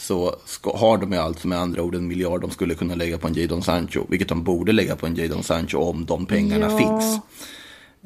[0.00, 3.18] så ska, har de ju alltså med andra ord en miljard de skulle kunna lägga
[3.18, 6.70] på en Jadon Sancho, vilket de borde lägga på en Jadon Sancho om de pengarna
[6.70, 6.78] Ja.
[6.78, 7.18] finns.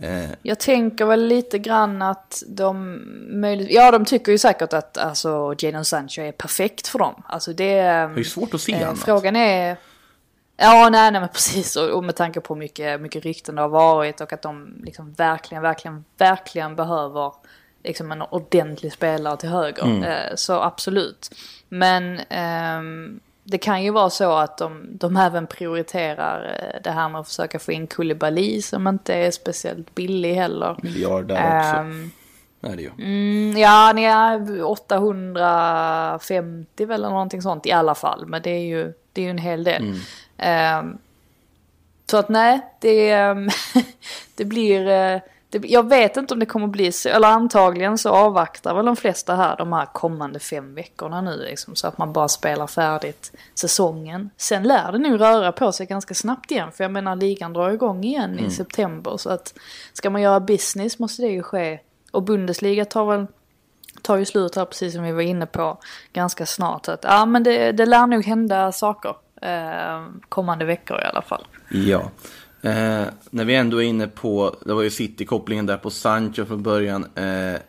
[0.02, 3.00] Eh, Jag tänker väl lite grann att de
[3.40, 7.22] möjligt, ja de tycker ju säkert att alltså Jadon Sancho är perfekt för dem.
[7.26, 7.64] Alltså det...
[7.74, 8.98] det är ju svårt att se Eh, annat.
[8.98, 9.76] frågan är...
[10.56, 11.76] Ja, nej, nej men precis.
[11.76, 15.12] Och, och med tanke på mycket, mycket rykten det har varit och att de liksom
[15.12, 17.32] verkligen, verkligen, verkligen behöver
[17.84, 20.04] liksom en ordentlig spelare till höger.
[20.06, 21.34] Eh, så absolut.
[21.74, 27.08] Men ehm, det kan ju vara så att de, de även prioriterar eh, det här
[27.08, 30.76] med att försöka få in Koulibaly som inte är speciellt billig heller.
[30.82, 31.76] Miljard där också.
[31.76, 32.10] Ehm,
[32.60, 32.90] är det ju.
[32.98, 38.26] Mm, ja, ni är 850 väl eller någonting sånt i alla fall.
[38.26, 39.94] Men det är ju, det är ju en hel del.
[40.38, 40.98] Ehm,
[42.06, 43.16] så att nej, det,
[44.34, 45.20] det blir...
[45.58, 48.96] Det, jag vet inte om det kommer bli så, eller antagligen så avvaktar väl de
[48.96, 53.32] flesta här de här kommande fem veckorna nu liksom, så att man bara spelar färdigt
[53.54, 54.30] säsongen.
[54.36, 57.70] Sen lär det nog röra på sig ganska snabbt igen, för jag menar ligan drar
[57.70, 59.54] igång igen i september så att
[59.92, 61.78] ska man göra business måste det ju ske.
[62.10, 63.26] Och Bundesliga tar väl
[64.02, 65.78] tar ju slut här precis som vi var inne på
[66.12, 66.86] ganska snart.
[66.86, 71.22] Så att, ja men det, det lär nog hända saker eh, kommande veckor i alla
[71.22, 71.46] fall.
[71.68, 72.10] Ja.
[72.64, 76.62] Eh, när vi ändå är inne på, det var ju City-kopplingen där på Sancho från
[76.62, 77.06] början.
[77.14, 77.60] Eh,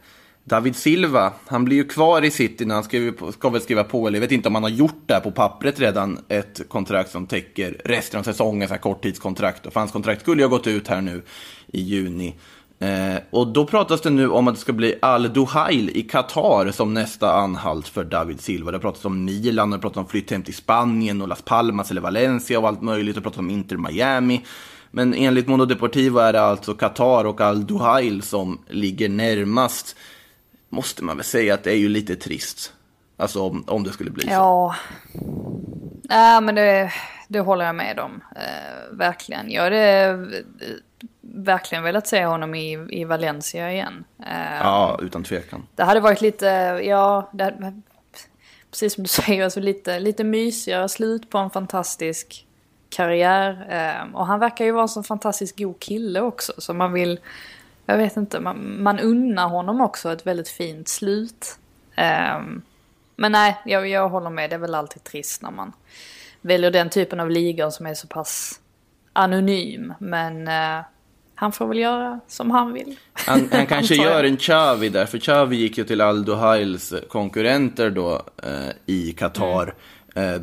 [0.44, 3.84] David Silva, han blir ju kvar i City när han skriver på, ska väl skriva
[3.84, 6.70] på, eller jag vet inte om han har gjort det här på pappret redan, ett
[6.70, 9.74] kontrakt som täcker resten av säsongen, så här korttidskontrakt.
[9.74, 11.24] För hans kontrakt skulle ju ha gått ut här nu
[11.68, 12.36] i juni.
[12.80, 16.72] Eh, och då pratas det nu om att det ska bli Al Duhail i Qatar
[16.72, 18.72] som nästa anhalt för David Silva.
[18.72, 22.02] Det pratas om Milan, det pratas om flytt hem till Spanien och Las Palmas eller
[22.02, 23.16] Valencia och allt möjligt.
[23.16, 24.42] Det pratas om Inter Miami.
[24.96, 29.96] Men enligt Mondo Deportivo är det alltså Qatar och Al Duhail som ligger närmast.
[30.70, 32.74] Måste man väl säga att det är ju lite trist.
[33.18, 34.30] Alltså om, om det skulle bli så.
[34.30, 34.76] Ja,
[36.04, 36.92] Nej, men det,
[37.28, 38.22] det håller jag med om.
[38.36, 39.52] Eh, verkligen.
[39.52, 40.18] Jag hade eh,
[41.22, 44.04] verkligen velat se honom i, i Valencia igen.
[44.20, 45.68] Eh, Ja, utan tvekan.
[45.76, 46.46] Det hade varit lite,
[46.84, 47.82] ja, det
[48.72, 52.45] precis som du säger, alltså lite, lite mysigare slut på en fantastisk
[52.96, 53.66] karriär.
[53.70, 57.20] Eh, och han verkar ju vara en så fantastiskt god kille också, så man vill,
[57.86, 61.60] jag vet inte, man, man unnar honom också ett väldigt fint slut.
[61.96, 62.42] Eh,
[63.16, 65.74] men nej, jag, jag håller med, det är väl alltid trist när man
[66.42, 68.60] väljer den typen av ligor som är så pass
[69.14, 69.94] anonym.
[70.00, 70.86] Men eh,
[71.36, 72.96] han får väl göra som han vill.
[73.14, 77.90] Han, han kanske gör en Xavi där, för Xavi gick ju till Aldo Hails konkurrenter
[77.90, 79.68] då eh, i Qatar.
[79.68, 79.74] Eh,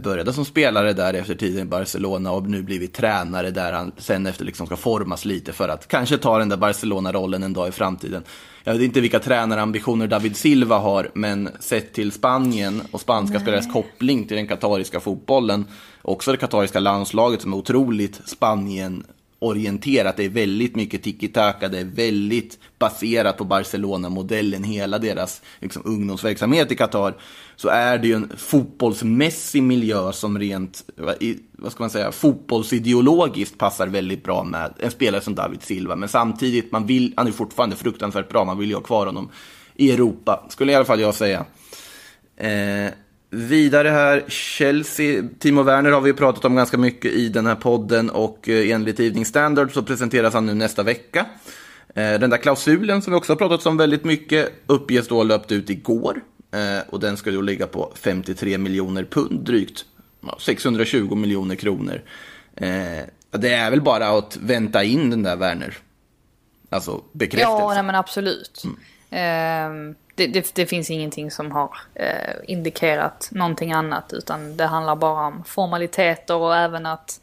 [0.03, 4.27] började som spelare där efter tiden i Barcelona och nu blivit tränare där han sen
[4.27, 7.73] efter liksom ska formas lite för att kanske ta den där Barcelona-rollen en dag i
[7.73, 8.25] framtiden.
[8.65, 13.73] Jag vet inte vilka tränarambitioner David Silva har, men sett till Spanien och spanska spelares
[13.73, 15.67] koppling till den katariska fotbollen,
[16.03, 19.05] också det katariska landslaget som är otroligt Spanien
[19.43, 20.17] orienterat.
[20.17, 26.73] Det är väldigt mycket tiki-taka, det är väldigt baserat på Barcelona-modellen, hela deras liksom, ungdomsverksamhet
[26.73, 27.15] i Qatar.
[27.57, 30.85] Så är det ju en fotbollsmässig miljö som rent,
[31.53, 35.97] vad ska man säga, fotbollsideologiskt passar väldigt bra med en spelare som David Silva.
[35.97, 39.31] Men samtidigt, man vill, han är fortfarande fruktansvärt bra, man vill ju ha kvar honom
[39.75, 41.45] i Europa, skulle i alla fall jag säga.
[42.37, 42.93] Eh,
[43.33, 47.55] vidare här, Chelsea, Timo Werner har vi ju pratat om ganska mycket i den här
[47.55, 51.27] podden och eh, enligt Evening Standard så presenteras han nu nästa vecka.
[51.95, 55.23] Eh, den där klausulen som vi också har pratat om väldigt mycket uppges då ha
[55.23, 56.21] löpt ut igår
[56.55, 59.85] eh, och den ska då ligga på 53 miljoner pund drygt,
[60.21, 62.03] ja, 620 miljoner kronor.
[63.31, 65.79] Det är väl bara att vänta in den där Werner.
[66.71, 67.63] Alltså bekräftelse.
[67.63, 68.63] Ja, nej men absolut.
[68.65, 68.77] Ehm,
[70.15, 75.27] det, det, det finns ingenting som har eh, indikerat någonting annat utan det handlar bara
[75.27, 77.21] om formaliteter och även att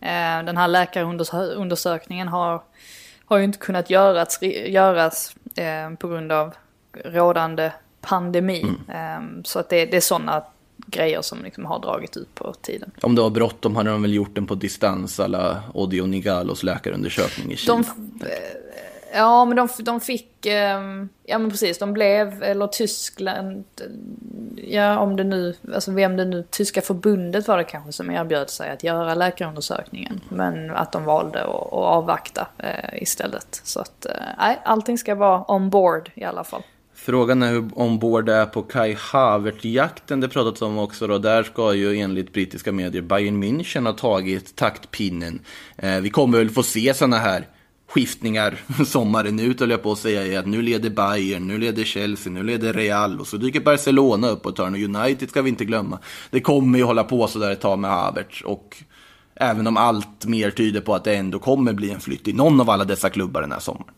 [0.00, 2.62] eh, den här läkarundersökningen har,
[3.24, 6.54] har ju inte kunnat göras, göras eh, på grund av
[7.04, 8.66] rådande pandemi.
[8.88, 10.42] Ehm, så att det, det är sådana
[10.86, 12.90] grejer som liksom har dragit ut på tiden.
[13.02, 17.52] Om det var bråttom hade de väl gjort den på distans, alla Odio Nigalos läkarundersökning
[17.52, 17.76] i Kina.
[17.76, 17.84] De,
[19.14, 23.64] ja, men de, de fick, ehm, ja men precis, de blev, eller Tyskland,
[24.56, 28.50] ja om det nu, alltså vem det nu, tyska förbundet var det kanske som erbjöd
[28.50, 30.20] sig att göra läkarundersökningen.
[30.28, 33.60] Men att de valde att, att avvakta eh, istället.
[33.64, 36.62] Så att, eh, nej, allting ska vara on board i alla fall.
[36.94, 41.18] Frågan är hur ombord det är på Kai Havert-jakten det pratats om också då.
[41.18, 45.40] Där ska ju enligt brittiska medier Bayern München ha tagit taktpinnen.
[45.76, 47.46] Eh, vi kommer väl få se sådana här
[47.88, 50.26] skiftningar sommaren ut höll jag på att säga.
[50.26, 54.28] är Att nu leder Bayern, nu leder Chelsea, nu leder Real och så dyker Barcelona
[54.28, 55.98] upp och tar och United ska vi inte glömma.
[56.30, 58.82] Det kommer ju hålla på sådär ett tag med Havertz och
[59.34, 62.60] även om allt mer tyder på att det ändå kommer bli en flytt i någon
[62.60, 63.94] av alla dessa klubbar den här sommaren.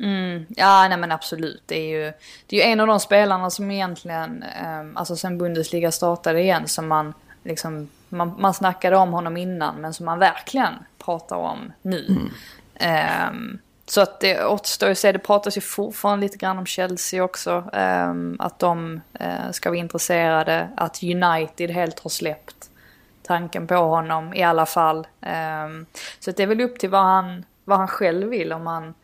[0.00, 1.62] Mm, ja, nej men absolut.
[1.66, 2.12] Det är ju,
[2.46, 6.68] det är ju en av de spelarna som egentligen, eh, alltså sen Bundesliga startade igen,
[6.68, 10.74] som man liksom, man, man snackade om honom innan, men som man verkligen
[11.06, 12.06] pratar om nu.
[12.08, 12.30] Mm.
[12.74, 17.24] Eh, så att det återstår att se, det pratas ju fortfarande lite grann om Chelsea
[17.24, 17.64] också.
[17.72, 22.70] Eh, att de eh, ska vara intresserade, att United helt har släppt
[23.22, 25.06] tanken på honom i alla fall.
[25.20, 25.86] Ehm,
[26.20, 28.94] så att det är väl upp till vad han, vad han själv vill, om han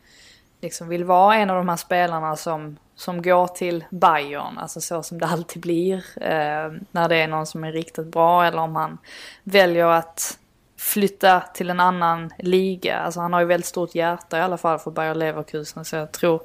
[0.61, 5.03] liksom vill vara en av de här spelarna som, som går till Bayern, alltså så
[5.03, 8.75] som det alltid blir eh, när det är någon som är riktigt bra eller om
[8.75, 8.97] han
[9.43, 10.37] väljer att
[10.83, 12.99] flytta till en annan liga.
[12.99, 16.11] Alltså han har ju väldigt stort hjärta i alla fall för Bayer Leverkusen så jag
[16.11, 16.41] tror,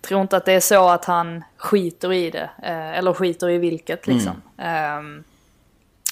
[0.00, 2.50] tror inte att det är så att han skiter i det.
[2.62, 4.42] Eh, eller skiter i vilket liksom.
[4.56, 5.18] Mm.
[5.18, 5.24] Eh,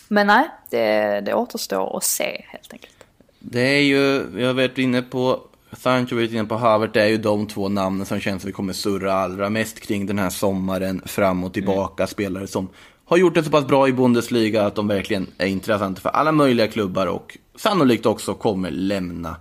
[0.09, 3.07] men nej, det, det återstår att se helt enkelt.
[3.39, 5.41] Det är ju, har varit inne på
[5.73, 8.53] Sancho varit inne på Havert, det är ju de två namnen som känns att vi
[8.53, 12.03] kommer surra allra mest kring den här sommaren, fram och tillbaka.
[12.03, 12.09] Mm.
[12.09, 12.69] Spelare som
[13.07, 16.33] har gjort det så pass bra i Bundesliga att de verkligen är intressanta för alla
[16.33, 19.37] möjliga klubbar och sannolikt också kommer lämna.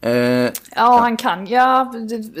[0.00, 1.46] Eh, ja, ja, han kan.
[1.46, 1.92] Ja,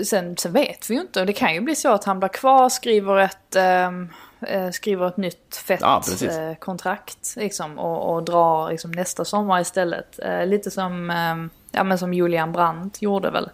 [0.04, 1.24] sen, sen vet vi ju inte.
[1.24, 4.08] Det kan ju bli så att han blir kvar, skriver ett, ehm,
[4.40, 9.60] eh, skriver ett nytt fett ja, eh, kontrakt liksom, och, och drar liksom, nästa sommar
[9.60, 10.18] istället.
[10.18, 13.50] Eh, lite som ehm, ja, men som Julian Brandt gjorde väl.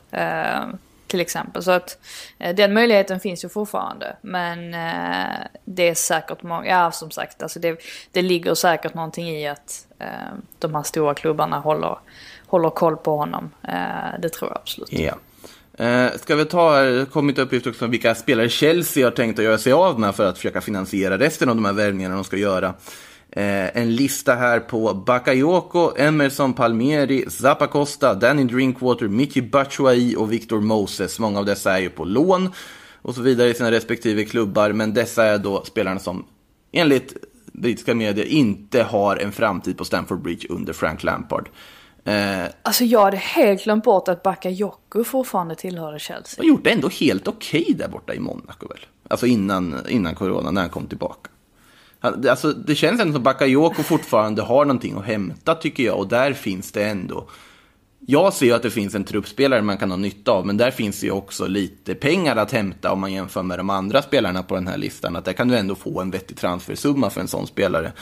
[1.14, 1.62] Till exempel.
[1.62, 1.98] Så att
[2.38, 4.16] eh, den möjligheten finns ju fortfarande.
[4.20, 7.80] Men eh, det är säkert många, ja som sagt, alltså det,
[8.12, 10.06] det ligger säkert någonting i att eh,
[10.58, 11.98] de här stora klubbarna håller,
[12.46, 13.50] håller koll på honom.
[13.62, 14.92] Eh, det tror jag absolut.
[14.92, 15.14] Ja.
[15.84, 19.38] Eh, ska vi ta, det har kommit uppgifter också om vilka spelare Chelsea har tänkt
[19.38, 22.24] att göra sig av med för att försöka finansiera resten av de här värvningarna de
[22.24, 22.74] ska göra.
[23.36, 30.32] Eh, en lista här på Bakayoko, Emerson Palmieri, Zappa Costa, Danny Drinkwater, Mickey Batshuayi och
[30.32, 31.18] Victor Moses.
[31.18, 32.52] Många av dessa är ju på lån
[33.02, 34.72] och så vidare i sina respektive klubbar.
[34.72, 36.24] Men dessa är då spelarna som
[36.72, 37.16] enligt
[37.52, 41.48] brittiska medier inte har en framtid på Stamford Bridge under Frank Lampard.
[42.04, 46.34] Eh, alltså jag hade helt glömt bort att Bakayoko fortfarande tillhörde Chelsea.
[46.38, 48.78] Han gjort det ändå helt okej okay där borta i Monaco väl?
[49.08, 51.30] Alltså innan, innan corona, när han kom tillbaka.
[52.04, 55.98] Alltså, det känns ändå som Bakayoko fortfarande har någonting att hämta tycker jag.
[55.98, 57.28] Och där finns det ändå.
[58.06, 60.46] Jag ser ju att det finns en truppspelare man kan ha nytta av.
[60.46, 63.70] Men där finns det ju också lite pengar att hämta om man jämför med de
[63.70, 65.16] andra spelarna på den här listan.
[65.16, 67.92] Att där kan du ändå få en vettig transfersumma för en sån spelare.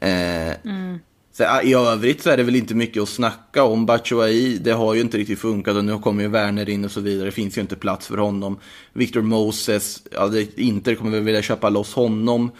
[0.00, 0.98] Eh, mm.
[1.32, 3.86] så, I övrigt så är det väl inte mycket att snacka om.
[3.86, 7.00] Batshuayi, det har ju inte riktigt funkat och nu kommer ju Werner in och så
[7.00, 7.24] vidare.
[7.24, 8.58] Det finns ju inte plats för honom.
[8.92, 12.50] Victor Moses, ja, det, Inter kommer väl vilja köpa loss honom.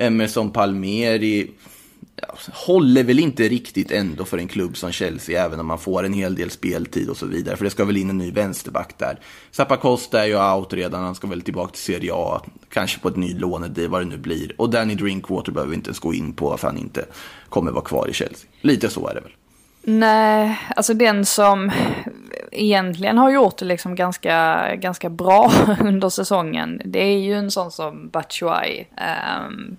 [0.00, 1.50] Emerson Palmeri
[2.16, 6.04] ja, håller väl inte riktigt ändå för en klubb som Chelsea, även om man får
[6.04, 7.56] en hel del speltid och så vidare.
[7.56, 9.18] För det ska väl in en ny vänsterback där.
[9.50, 13.16] Zappacosta är ju out redan, han ska väl tillbaka till Serie A, kanske på ett
[13.16, 14.60] ny lånedeal, vad det nu blir.
[14.60, 17.04] Och Danny Drinkwater behöver vi inte ens gå in på, för han inte
[17.48, 18.50] kommer vara kvar i Chelsea.
[18.60, 19.32] Lite så är det väl.
[19.82, 21.70] Nej, alltså den som
[22.52, 27.70] egentligen har gjort det liksom ganska, ganska bra under säsongen, det är ju en sån
[27.70, 28.86] som Batshuayi.
[29.46, 29.76] Um,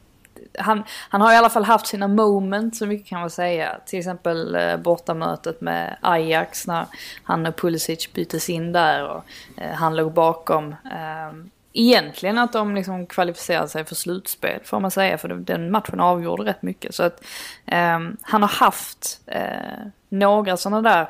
[0.59, 3.79] han, han har i alla fall haft sina moments, så mycket kan man säga.
[3.85, 6.85] Till exempel eh, bortamötet med Ajax när
[7.23, 9.23] han och Pulisic byttes in där och
[9.57, 10.69] eh, han låg bakom.
[10.69, 11.33] Eh,
[11.73, 16.43] egentligen att de liksom kvalificerade sig för slutspel får man säga, för den matchen avgjorde
[16.43, 16.95] rätt mycket.
[16.95, 17.23] Så att
[17.65, 21.07] eh, han har haft eh, några sådana där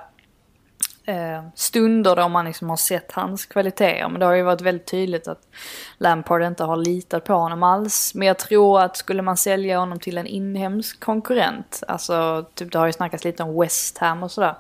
[1.12, 4.10] Eh, stunder då man liksom har sett hans kvaliteter.
[4.10, 5.42] Men det har ju varit väldigt tydligt att
[5.98, 8.12] Lampard inte har litat på honom alls.
[8.16, 12.80] Men jag tror att skulle man sälja honom till en inhemsk konkurrent, alltså typ det
[12.80, 14.56] har ju snackats lite om West Ham och sådär.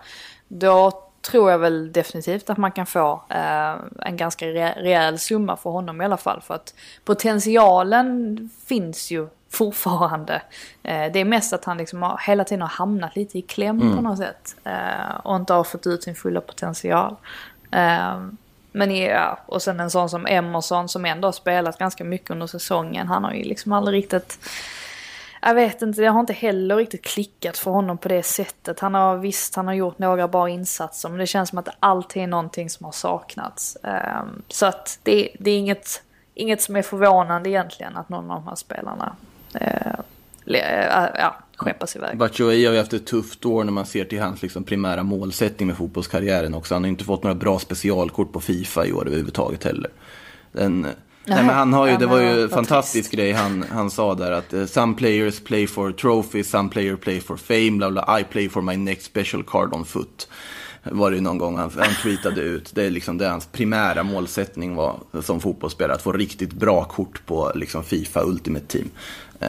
[0.47, 5.57] Då tror jag väl definitivt att man kan få eh, en ganska re rejäl summa
[5.57, 6.41] för honom i alla fall.
[6.41, 6.73] För att
[7.05, 10.41] potentialen finns ju fortfarande.
[10.83, 13.81] Eh, det är mest att han liksom har, hela tiden har hamnat lite i kläm
[13.81, 13.95] mm.
[13.95, 14.55] på något sätt.
[14.63, 17.15] Eh, och inte har fått ut sin fulla potential.
[17.71, 18.21] Eh,
[18.71, 22.47] men ja, och sen en sån som Emerson som ändå har spelat ganska mycket under
[22.47, 23.07] säsongen.
[23.07, 24.39] Han har ju liksom aldrig riktigt...
[25.43, 28.79] Jag vet inte, det har inte heller riktigt klickat för honom på det sättet.
[28.79, 31.75] Han har visst, han har gjort några bra insatser men det känns som att det
[31.79, 33.77] alltid är någonting som har saknats.
[34.47, 38.47] Så att det, det är inget, inget som är förvånande egentligen att någon av de
[38.47, 39.15] här spelarna
[41.17, 42.17] ja, skeppas iväg.
[42.17, 45.67] Batshuayi har ju haft ett tufft år när man ser till hans liksom primära målsättning
[45.67, 46.75] med fotbollskarriären också.
[46.75, 49.91] Han har inte fått några bra specialkort på Fifa i år överhuvudtaget heller.
[50.51, 50.95] Den, nej,
[51.25, 54.69] men han har ju, det var ju en fantastisk grej han, han sa där att
[54.69, 58.61] some players play for trophies, some players play for fame, bla bla, I play for
[58.61, 60.27] my next special card on foot.
[60.83, 62.71] Var det någon gång han, han tweetade ut.
[62.75, 65.95] Det är liksom det hans primära målsättning var som fotbollsspelare.
[65.95, 68.89] Att få riktigt bra kort på liksom Fifa Ultimate Team.
[69.39, 69.47] Eh,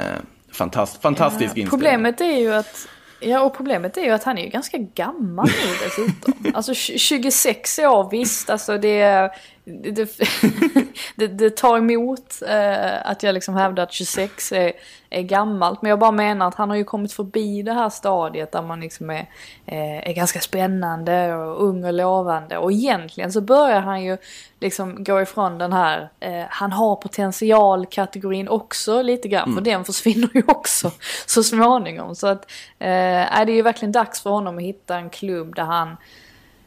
[0.53, 1.69] Fantast, fantastisk ja, inställning.
[1.69, 2.89] Problemet är ju att
[3.25, 6.53] Ja, och problemet är ju att han är ju ganska gammal nu dessutom.
[6.55, 9.31] Alltså 26 år, visst, alltså det,
[9.65, 10.19] det,
[11.17, 14.73] det, det tar emot eh, att jag liksom hävdar att 26 är,
[15.11, 15.83] är gammalt.
[15.83, 18.81] Men jag bara menar att han har ju kommit förbi det här stadiet där man
[18.81, 19.29] liksom är,
[19.67, 22.59] eh, är ganska spännande och ung och lovande.
[22.59, 24.19] Och egentligen så börjar han ju
[24.61, 29.45] liksom gå ifrån den här, eh, han har potential-kategorin också lite grann.
[29.45, 29.55] Mm.
[29.55, 30.91] För den försvinner ju också
[31.27, 32.15] så småningom.
[32.15, 35.55] Så att eh, är det är ju verkligen dags för honom att hitta en klubb
[35.55, 35.97] där han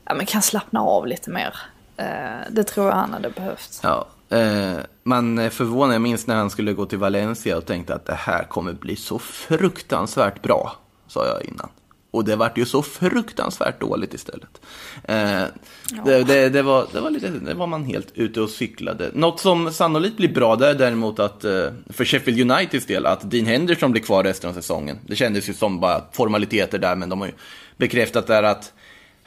[0.06, 1.56] ja, men kan slappna av lite mer.
[1.98, 2.06] Eh,
[2.50, 3.80] det tror jag han hade behövt.
[3.84, 5.96] Ja, eh, man är förvånad.
[5.96, 8.96] Jag minns när han skulle gå till Valencia och tänkte att det här kommer bli
[8.96, 10.76] så fruktansvärt bra,
[11.08, 11.70] sa jag innan.
[12.12, 14.62] Och det vart ju så fruktansvärt dåligt istället.
[15.04, 15.48] Eh, ja.
[16.06, 19.12] det, det, det, var, det, var lite, det var man helt ute och cyklade.
[19.14, 23.32] Något som sannolikt blir bra det är däremot att, eh, för Sheffield Uniteds del, att
[23.32, 24.98] Dean Henderson blir kvar resten av säsongen.
[25.08, 27.34] Det kändes ju som bara formaliteter där, men de har ju
[27.78, 28.74] bekräftat där att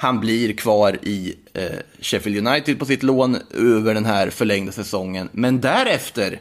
[0.00, 1.62] han blir kvar i eh,
[2.00, 5.28] Sheffield United på sitt lån över den här förlängda säsongen.
[5.32, 6.40] Men därefter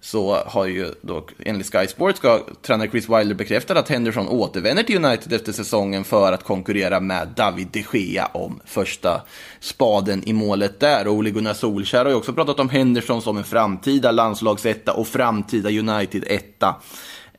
[0.00, 4.82] så har ju då enligt Sky Sports ska tränare Chris Wilder bekräftat att Henderson återvänder
[4.82, 9.22] till United efter säsongen för att konkurrera med David de Gea om första
[9.60, 11.06] spaden i målet där.
[11.06, 15.08] Och Ole Gunnar Solskjaer har ju också pratat om Henderson som en framtida landslagsetta och
[15.08, 16.74] framtida United-etta.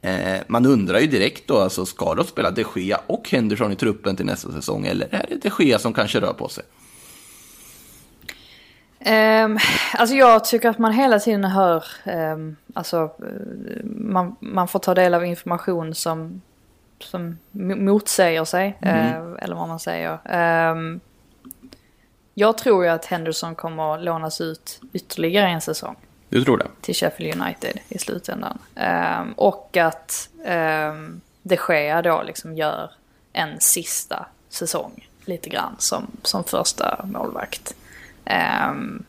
[0.01, 3.75] Eh, man undrar ju direkt då, alltså ska de spela de Gea och Henderson i
[3.75, 6.63] truppen till nästa säsong eller är det de Gea som kanske rör på sig?
[9.05, 9.59] Um,
[9.93, 13.11] alltså jag tycker att man hela tiden hör, um, alltså
[13.83, 16.41] man, man får ta del av information som,
[16.99, 19.23] som motsäger sig, mm.
[19.23, 20.19] uh, eller vad man säger.
[20.71, 20.99] Um,
[22.33, 25.95] jag tror ju att Henderson kommer att lånas ut ytterligare en säsong.
[26.31, 26.67] Du tror det?
[26.81, 28.57] Till Sheffield United i slutändan.
[28.75, 32.91] Ehm, och att um, de Gea då liksom gör
[33.33, 37.75] en sista säsong lite grann som, som första målvakt.
[38.69, 39.03] Um,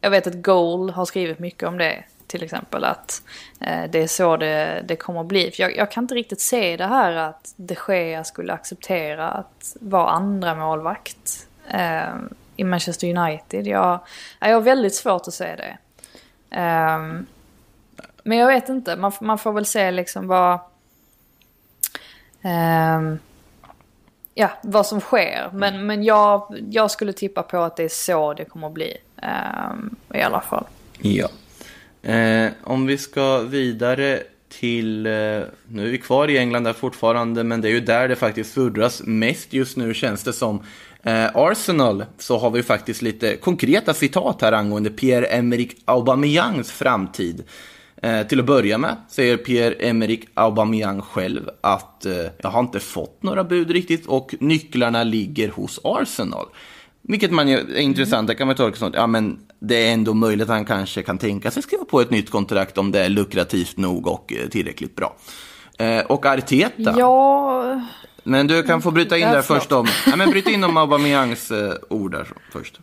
[0.00, 2.04] jag vet att Goal har skrivit mycket om det.
[2.26, 3.22] Till exempel att
[3.60, 5.50] eh, det är så det, det kommer att bli.
[5.50, 9.76] För jag, jag, kan inte riktigt se det här att de Gea skulle acceptera att
[9.80, 12.14] vara andra målvakt eh,
[12.56, 13.66] i Manchester United.
[13.66, 14.00] Jag,
[14.40, 15.78] jag har väldigt svårt att se det.
[16.50, 17.26] Um,
[18.22, 20.60] men jag vet inte, man, man får väl se liksom vad...
[22.42, 23.18] Um,
[24.34, 25.50] ja, vad som sker.
[25.52, 25.86] Men, mm.
[25.86, 28.96] men jag, jag skulle tippa på att det är så det kommer att bli.
[29.72, 30.64] Um, I alla fall.
[30.98, 31.28] Ja.
[32.02, 35.12] Eh, om vi ska vidare till, eh,
[35.68, 38.52] nu är vi kvar i England där fortfarande, men det är ju där det faktiskt
[38.52, 40.62] surras mest just nu känns det som.
[41.02, 47.44] Eh, Arsenal, så har vi faktiskt lite konkreta citat här angående Pierre-Emerick Aubameyangs framtid.
[48.02, 53.22] Eh, till att börja med säger Pierre-Emerick Aubameyang själv att eh, jag har inte fått
[53.22, 56.46] några bud riktigt och nycklarna ligger hos Arsenal.
[57.02, 59.92] Vilket man ju är intressant, det kan man tolka som att ja, men det är
[59.92, 63.04] ändå möjligt att han kanske kan tänka sig skriva på ett nytt kontrakt om det
[63.04, 65.16] är lukrativt nog och eh, tillräckligt bra.
[65.78, 66.94] Eh, och Arteta.
[66.98, 67.80] Ja.
[68.28, 71.50] Men du kan få bryta in där först om, ja, men bryta in om Aubameyangs
[71.50, 72.80] eh, ord där först.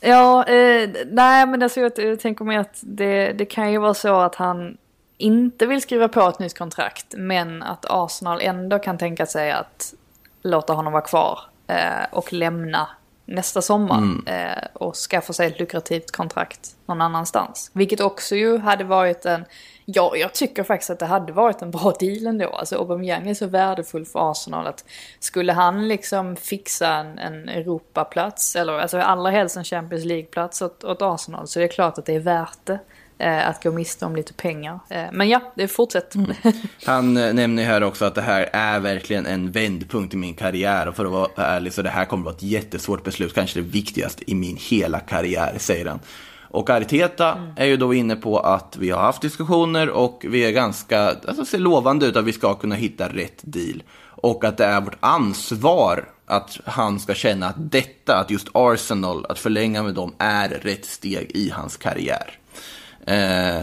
[0.00, 3.94] Ja, eh, nej men alltså jag, jag tänker mig att det, det kan ju vara
[3.94, 4.76] så att han
[5.16, 9.94] inte vill skriva på ett nytt kontrakt men att Arsenal ändå kan tänka sig att
[10.42, 12.88] låta honom vara kvar eh, och lämna
[13.28, 14.26] nästa sommar mm.
[14.26, 17.70] eh, och skaffa sig ett lukrativt kontrakt någon annanstans.
[17.72, 19.44] Vilket också ju hade varit en,
[19.84, 22.48] ja jag tycker faktiskt att det hade varit en bra deal ändå.
[22.48, 24.84] Alltså Aubameyang är så värdefull för Arsenal att
[25.18, 30.84] skulle han liksom fixa en, en Europaplats eller alltså allra helst en Champions League-plats åt,
[30.84, 32.78] åt Arsenal så är det klart att det är värt det.
[33.18, 34.80] Eh, att gå miste om lite pengar.
[34.88, 36.14] Eh, men ja, det fortsätt.
[36.84, 40.88] Han eh, nämner här också att det här är verkligen en vändpunkt i min karriär
[40.88, 43.60] och för att vara ärlig så det här kommer att vara ett jättesvårt beslut, kanske
[43.60, 46.00] det viktigaste i min hela karriär, säger han.
[46.50, 50.50] Och Arteta är ju då inne på att vi har haft diskussioner och vi är
[50.50, 53.82] ganska, alltså ser lovande ut att vi ska kunna hitta rätt deal.
[54.20, 59.26] Och att det är vårt ansvar att han ska känna att detta, att just Arsenal,
[59.28, 62.38] att förlänga med dem, är rätt steg i hans karriär.
[63.08, 63.62] Eh,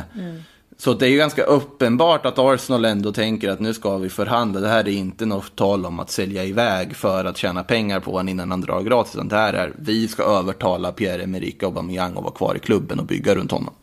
[0.78, 4.60] Så det är ju ganska uppenbart att Arsenal ändå tänker att nu ska vi förhandla.
[4.60, 8.12] Det här är inte något tal om att sälja iväg för att tjäna pengar på
[8.12, 9.16] honom innan han drar gratis.
[9.16, 13.06] Utan det här är, vi ska övertala Pierre-Emerick Aubameyang att vara kvar i klubben och
[13.06, 13.74] bygga runt honom.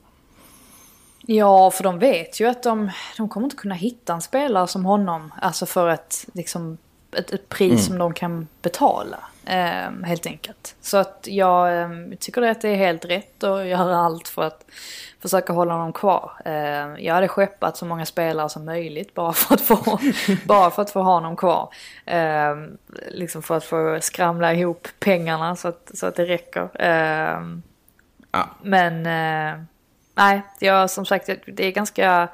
[1.27, 4.85] Ja, för de vet ju att de, de kommer inte kunna hitta en spelare som
[4.85, 5.33] honom.
[5.41, 6.79] Alltså för ett, liksom,
[7.15, 9.19] ett, ett pris som de kan betala.
[9.47, 10.75] Eh, helt enkelt.
[10.81, 11.91] Så att jag eh,
[12.21, 14.65] tycker att det är helt rätt att göra allt för att
[15.23, 16.33] försöka hålla honom kvar.
[16.45, 19.99] Eh, jag hade skeppat så många spelare som möjligt bara för att få,
[20.47, 21.75] bara för att få ha honom kvar.
[22.07, 22.57] Eh,
[23.11, 26.83] liksom för att få skramla ihop pengarna så att, så att det räcker.
[26.83, 27.41] Eh,
[28.35, 28.49] Ja.
[28.63, 29.63] men eh,
[30.15, 32.29] nej, jag, som sagt det är ganska,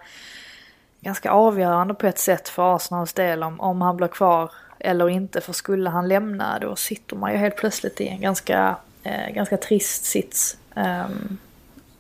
[1.01, 4.51] ganska avgörande på ett sätt för Arsenals del om, om han blir kvar
[4.81, 5.41] eller inte.
[5.41, 9.57] För skulle han lämna då sitter man ju helt plötsligt i en ganska, eh, ganska
[9.57, 10.57] trist sits.
[10.75, 11.39] Ehm,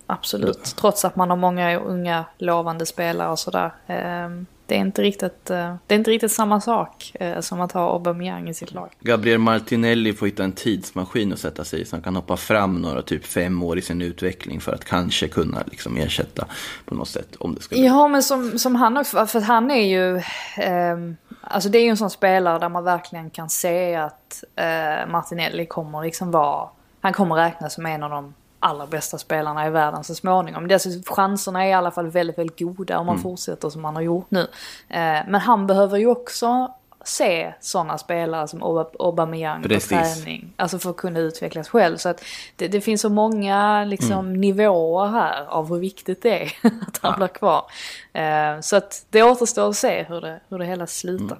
[0.06, 3.70] absolut, trots att man har många unga lovande spelare och sådär.
[3.86, 7.72] Ehm, det, är inte riktigt, eh, det är inte riktigt samma sak eh, som att
[7.72, 8.88] ha Aubameyang i sitt lag.
[9.00, 12.82] Gabriel Martinelli får hitta en tidsmaskin att sätta sig i så han kan hoppa fram
[12.82, 16.46] några typ fem år i sin utveckling för att kanske kunna liksom ersätta
[16.84, 19.86] på något sätt om det skulle Ja, men som, som han också, för han är
[19.86, 20.22] ju...
[20.56, 21.16] ehm,
[21.48, 25.66] alltså det är ju en sån spelare där man verkligen kan se att eh, Martinelli
[25.66, 26.68] kommer liksom vara...
[27.00, 30.68] Han kommer räknas som en av de allra bästa spelarna i världen så småningom.
[30.68, 33.94] Det, alltså, chanserna är i alla fall väldigt, väldigt goda om man fortsätter som man
[33.94, 34.40] har gjort nu.
[34.88, 36.74] Eh, men han behöver ju också
[37.08, 39.68] se sådana spelare som Aub- Aubameyang på
[40.14, 40.52] träning.
[40.56, 41.96] Alltså för att kunna utvecklas själv.
[41.96, 42.24] Så att
[42.56, 46.52] det, det finns så många liksom, nivåer här av hur viktigt det är
[46.88, 47.64] att han blir kvar.
[48.12, 51.38] Eh, så att det återstår att se hur det, hur det hela slutar.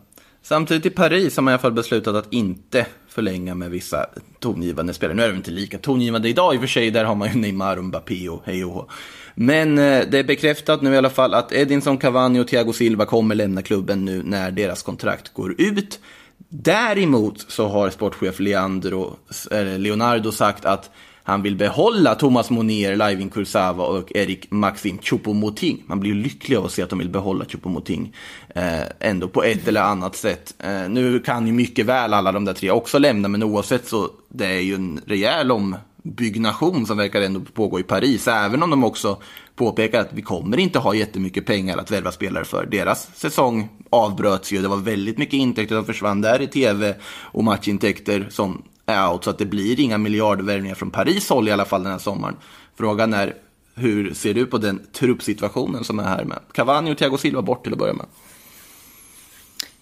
[0.49, 4.07] Samtidigt i Paris har man i alla fall beslutat att inte förlänga med vissa
[4.39, 5.17] tongivande spelare.
[5.17, 7.39] Nu är de inte lika tongivande idag i och för sig, där har man ju
[7.39, 8.91] Neymar och Mbappé och hej och hå.
[9.35, 13.07] Men eh, det är bekräftat nu i alla fall att Edinson Cavani och Thiago Silva
[13.07, 16.01] kommer lämna klubben nu när deras kontrakt går ut.
[16.49, 19.17] Däremot så har sportchef Leandro,
[19.51, 20.91] eller eh, Leonardo sagt att
[21.29, 25.83] han vill behålla Thomas Monier, Laivin Kursava och Erik Maxim Choupo-Moting.
[25.87, 28.13] Man blir ju lycklig av att se att de vill behålla Choupo-Moting
[28.55, 30.55] eh, ändå på ett eller annat sätt.
[30.59, 34.11] Eh, nu kan ju mycket väl alla de där tre också lämna, men oavsett så
[34.29, 38.29] det är ju en rejäl ombyggnation som verkar ändå pågå i Paris.
[38.29, 39.19] Även om de också
[39.57, 42.67] påpekar att vi kommer inte ha jättemycket pengar att värva spelare för.
[42.67, 46.95] Deras säsong avbröts ju, det var väldigt mycket intäkter som försvann där i tv
[47.33, 49.25] och matchintäkter som out.
[49.25, 52.37] Så att det blir inga miljardvärvningar från Paris håll i alla fall den här sommaren.
[52.77, 53.35] Frågan är,
[53.75, 57.65] hur ser du på den truppsituationen som är här med Cavani och Thiago Silva bort
[57.65, 58.07] till att börja med?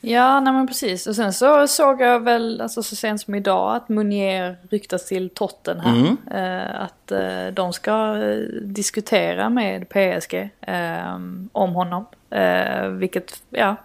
[0.00, 1.06] Ja, nej men precis.
[1.06, 5.30] Och sen så såg jag väl alltså, så sent som idag att Munier ryktas till
[5.30, 6.16] Tottenham.
[6.30, 11.14] Eh, att eh, de ska eh, diskutera med PSG eh,
[11.52, 12.06] om honom.
[12.30, 13.76] Eh, vilket, ja.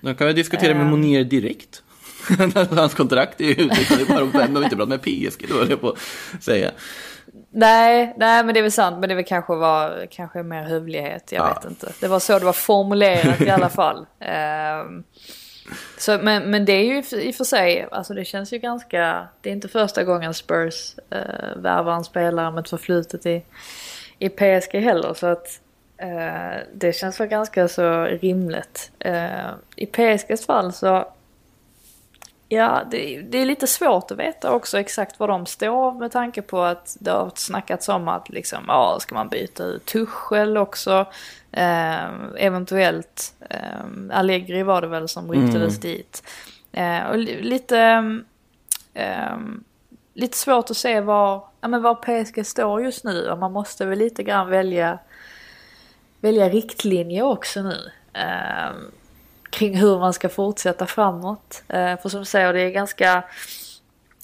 [0.00, 1.82] Då kan vi diskutera med Monier direkt.
[2.76, 5.54] Hans kontrakt är ju ute, det är bara om vem inte prata med PSG, då
[5.54, 6.70] höll jag på att säga.
[7.50, 8.98] Nej, nej men det är väl sant.
[9.00, 11.32] Men det väl kanske var kanske mer hövlighet.
[11.32, 11.54] Jag Ja.
[11.54, 11.92] vet inte.
[12.00, 14.06] Det var så det var formulerat i alla fall.
[14.20, 15.04] Ehm,
[15.98, 19.28] så, men, men det är ju i och för sig, alltså det känns ju ganska,
[19.40, 23.42] det är inte första gången Spurs uh, värvar en spelare med ett förflutet i,
[24.18, 25.14] i PSG heller.
[25.14, 25.60] Så att
[25.96, 28.90] eh, det känns väl ganska så rimligt.
[28.98, 31.08] Eh, I PSGs fall så
[32.48, 36.42] Ja, det, det är lite svårt att veta också exakt var de står med tanke
[36.42, 41.06] på att det har snackats om att liksom, ja, ska man byta ut Tuchel också?
[41.52, 42.04] Eh,
[42.38, 43.58] eventuellt, eh,
[44.12, 46.22] Allegri var det väl som ryktades dit.
[46.72, 47.78] Eh, och li- lite,
[48.94, 49.36] eh,
[50.14, 53.86] lite svårt att se var, ja, men var PSG står just nu och man måste
[53.86, 54.98] väl lite grann välja,
[56.20, 57.90] välja riktlinjer också nu.
[59.56, 61.62] Kring hur man ska fortsätta framåt.
[61.68, 63.24] Eh, för som du säger, det är ganska,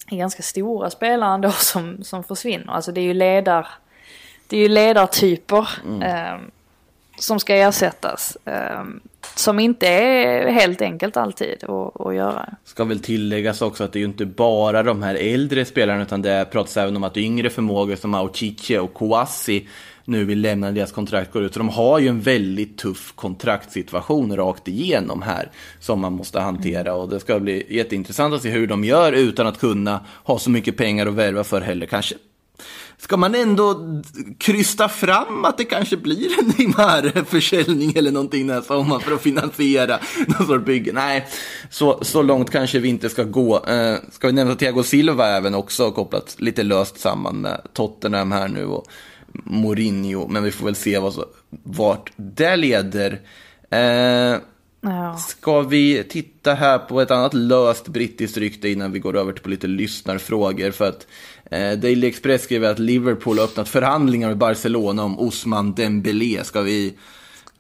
[0.07, 2.73] ganska stora spelare ändå som, som försvinner.
[2.73, 3.69] Alltså det är ju ledar,
[4.47, 5.69] det är ju ledartyper.
[6.03, 6.39] Eh,
[7.19, 8.37] som ska ersättas.
[8.45, 8.85] Eh,
[9.35, 12.49] som inte är helt enkelt alltid att, att göra.
[12.65, 16.23] Ska väl tilläggas också att det är ju inte bara de här äldre spelarna utan
[16.23, 19.69] det pratas även om att yngre förmågor som Auchiche och Kouassi
[20.05, 21.53] nu vill lämna deras kontrakt går ut.
[21.53, 25.51] Så de har ju en väldigt tuff kontraktssituation rakt igenom här
[25.81, 29.47] som man måste hantera och det ska bli jätteintressant att se hur de gör utan
[29.47, 32.15] att kunna ha så mycket pengar att värva för heller kanske.
[33.03, 34.01] Ska man ändå
[34.39, 39.23] krysta fram att det kanske blir en Neymar-försäljning eller någonting den här sommaren för att
[39.23, 40.93] finansiera någon sorts bygge?
[40.93, 41.27] Nej,
[41.71, 43.65] så, så långt kanske vi inte ska gå.
[43.67, 48.49] Eh, ska vi nämna Thiago Silva även också kopplat lite löst samman med Tottenham här
[48.49, 48.87] nu och
[49.33, 53.21] Mourinho, men vi får väl se vad vart det leder.
[53.71, 54.37] Eh,
[54.85, 55.17] Ja.
[55.17, 59.43] Ska vi titta här på ett annat löst brittiskt rykte innan vi går över till
[59.43, 60.71] på lite lyssnarfrågor?
[60.71, 61.07] För att
[61.51, 66.45] eh, Daily Express skriver att Liverpool har öppnat förhandlingar med Barcelona om Osman Dembélé.
[66.45, 66.95] Ska vi...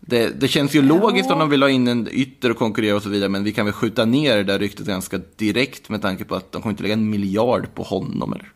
[0.00, 3.02] Det, det känns ju logiskt om de vill ha in en ytter och konkurrera och
[3.02, 6.24] så vidare, men vi kan väl skjuta ner det där ryktet ganska direkt med tanke
[6.24, 8.52] på att de kommer inte lägga en miljard på honom, eller?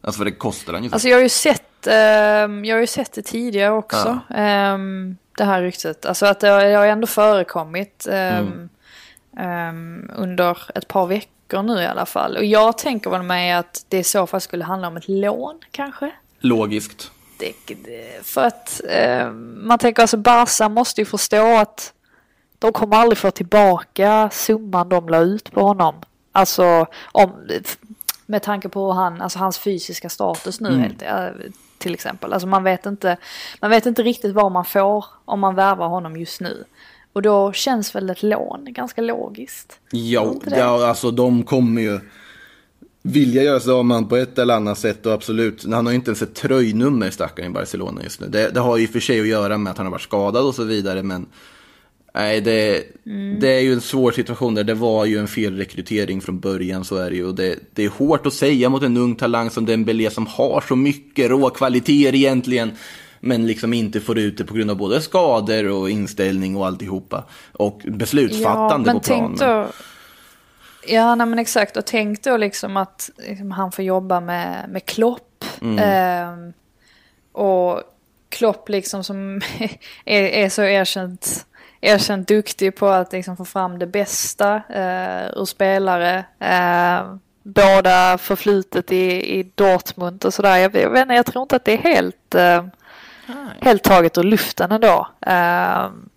[0.00, 0.94] Alltså vad det kostar ungefär.
[0.94, 4.18] Alltså jag har ju sett, ehm, jag har ju sett det tidigare också.
[4.30, 6.06] ehm, det här ryktet.
[6.06, 8.68] Alltså att det har, det har ändå förekommit ehm,
[9.38, 12.36] ehm, under ett par veckor nu i alla fall.
[12.36, 15.60] Och jag tänker väl mig att det i så fall skulle handla om ett lån
[15.70, 16.10] kanske.
[16.38, 17.10] Logiskt.
[17.38, 17.54] Det,
[18.22, 18.80] för att
[19.56, 21.92] man tänker alltså Barca måste ju förstå att
[22.58, 25.94] de kommer aldrig få tillbaka summan de la ut på honom.
[26.32, 27.32] Alltså om,
[28.26, 31.26] med tanke på han, alltså hans fysiska status nu helt, eh,
[31.84, 32.32] till exempel.
[32.32, 33.16] Alltså man vet, inte,
[33.60, 36.64] man vet inte riktigt vad man får om man värvar honom just nu.
[37.12, 39.80] Och då känns väl ett lån ganska logiskt.
[39.90, 42.00] Ja, ja, alltså de kommer ju
[43.02, 45.96] vilja göra sig av med på ett eller annat sätt och absolut, han har ju
[45.96, 48.26] inte ens ett tröjnummer stackaren i Barcelona just nu.
[48.28, 50.54] Det, det har ju för sig att göra med att han har varit skadad och
[50.54, 51.26] så vidare, men
[52.14, 52.84] nej, det,
[53.40, 54.64] det är ju en svår situation där.
[54.64, 57.26] Det var ju en felrekrytering från början, så är det ju.
[57.26, 60.64] Och det, det är hårt att säga mot en ung talang som Dembélé som har
[60.68, 62.72] så mycket råkvaliteter egentligen.
[63.20, 67.24] Men liksom inte får ut det på grund av både skador och inställning och alltihopa.
[67.52, 69.36] Och beslutsfattande men på planen.
[69.36, 69.66] då,
[70.86, 71.76] Ja, nej, men exakt.
[71.76, 75.44] Och tänk då liksom att liksom, han får jobba med, med Klopp.
[75.62, 75.78] Mm.
[75.78, 76.52] Ehm,
[77.32, 77.82] och
[78.28, 79.40] Klopp liksom som
[80.04, 81.46] är, är så erkänt,
[81.84, 86.24] erkänt duktig på att liksom få fram det bästa eh, ur spelare.
[86.38, 90.56] Eh, båda förflutet i, i Dortmund och sådär.
[90.56, 92.64] Jag, jag, vet inte, jag tror inte att det är helt, eh,
[93.60, 95.08] helt taget ur luften ändå.
[95.20, 96.08] Ehm,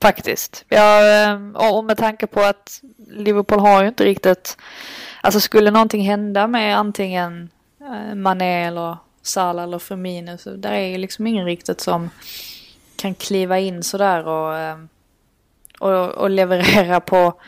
[0.00, 0.64] Faktiskt.
[0.68, 4.56] Ja, eh, och med tanke på att Liverpool har ju inte riktigt...
[5.20, 7.50] Alltså skulle någonting hända med antingen
[7.80, 12.10] eh, Mané eller Salah eller Firmino så där är ju liksom ingen riktigt som
[12.96, 14.76] kan kliva in sådär och, eh,
[15.78, 17.40] och, och leverera på,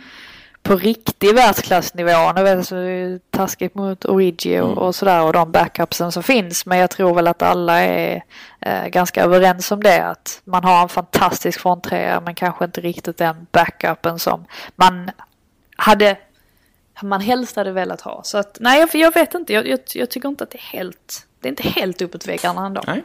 [0.62, 2.32] på riktig världsklassnivå.
[2.32, 6.12] Nu vet jag så det är taskigt mot Origi och, och sådär och de backupsen
[6.12, 6.66] som finns.
[6.66, 8.22] Men jag tror väl att alla är
[8.60, 10.04] eh, ganska överens om det.
[10.04, 14.44] Att man har en fantastisk fronttrea men kanske inte riktigt den backupen som
[14.76, 15.10] man
[15.76, 16.16] hade
[17.02, 18.22] man helst hade velat ha.
[18.22, 19.52] Så att nej, jag, jag vet inte.
[19.52, 22.66] Jag, jag, jag tycker inte att det är helt, det är inte helt uppåt väggarna
[22.66, 22.82] ändå.
[22.86, 23.02] Nej.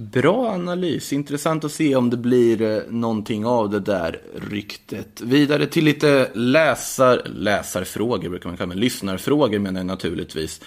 [0.00, 1.12] Bra analys.
[1.12, 4.20] Intressant att se om det blir eh, någonting av det där
[4.50, 5.20] ryktet.
[5.20, 8.80] Vidare till lite läsar, läsarfrågor, brukar man kalla det.
[8.80, 10.60] Lyssnarfrågor menar jag naturligtvis.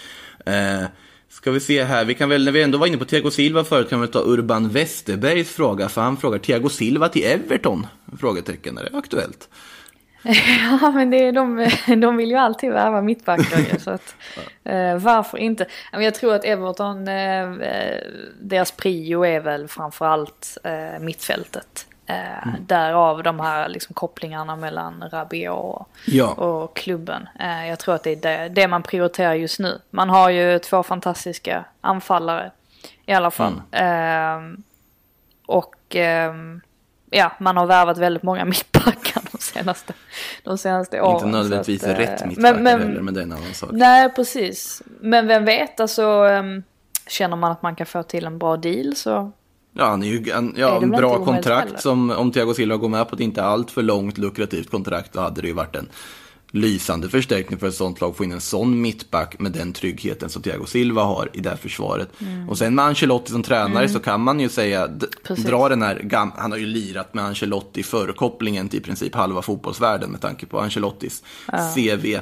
[0.46, 0.84] Eh,
[1.30, 3.64] ska vi se här, vi kan väl, när vi ändå var inne på Thiago Silva
[3.64, 5.90] förut, kan vi ta Urban Westerbergs fråga.
[5.90, 7.88] För han frågar Thiago Silva till Everton?
[8.20, 9.50] Frågetecken, är det aktuellt?
[10.82, 11.70] Ja, men det är de,
[12.02, 14.16] de vill ju alltid värva mittbackar så att
[14.64, 15.66] eh, varför inte?
[15.92, 18.00] Jag tror att Everton, eh, eh,
[18.42, 21.88] deras prio är väl framförallt eh, mittfältet.
[22.06, 26.28] Eh, Därav de här liksom, kopplingarna mellan Rabiot och, Ja.
[26.28, 27.30] och klubben.
[27.40, 29.80] Eh, jag tror att det är det, det man prioriterar just nu.
[29.90, 32.52] Man har ju två fantastiska anfallare
[33.06, 33.62] i alla fall.
[33.72, 34.64] Ehm,
[35.46, 36.62] och ehm,
[37.10, 39.21] ja, man har värvat väldigt många mittbackar
[39.54, 39.94] senaste,
[40.44, 41.16] de senaste åren.
[41.16, 43.70] Inte nödvändigtvis att, eh, rätt mittbackar men, men, heller, men det är en annan sak.
[43.74, 44.82] Nej, precis.
[45.02, 46.64] Men vem vet, alltså um,
[47.08, 49.32] känner man att man kan få till en bra deal så
[49.74, 52.78] Ja, han är ju en Är ja, det en bra kontrakt som om Thiago Silva
[52.78, 55.76] går med på ett inte allt för långt lukrativt kontrakt, då hade det ju varit
[55.76, 55.90] en
[56.52, 58.16] lysande förstärkning för ett sånt lag.
[58.18, 61.58] Få in en sån mittback med den tryggheten som Thiago Silva har i det här
[61.58, 62.10] försvaret.
[62.50, 64.90] Och sen med Ancelotti som tränare så kan man ju säga,
[65.30, 65.44] Mm.
[65.44, 70.12] Dra den här, han har ju lirat med Ancelotti förkopplingen till i princip halva fotbollsvärlden
[70.12, 71.24] med tanke på Ancelottis
[71.76, 72.20] CV.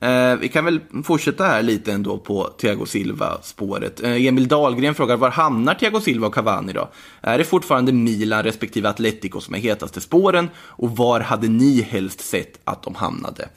[0.00, 4.02] Eh, vi kan väl fortsätta här lite ändå på Thiago Silva-spåret.
[4.02, 6.88] Eh, Emil Dahlgren frågar, var hamnar Thiago Silva och Cavani då?
[7.20, 10.48] Är det fortfarande Milan respektive Atletico som är hetaste spåren?
[10.56, 13.48] Och var hade ni helst sett att de hamnade?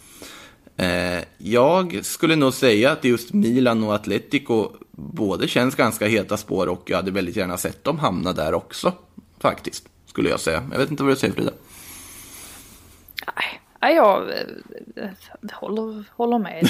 [0.77, 6.67] Eh, jag skulle nog säga att just Milan och Atletico både känns ganska heta spår
[6.67, 8.93] och jag hade väldigt gärna sett dem hamna där också.
[9.39, 10.63] Faktiskt, skulle jag säga.
[10.71, 11.51] Jag vet inte vad du säger Frida.
[13.35, 14.29] Nej, nej, jag
[14.95, 15.09] eh,
[15.51, 16.59] håller, håller med.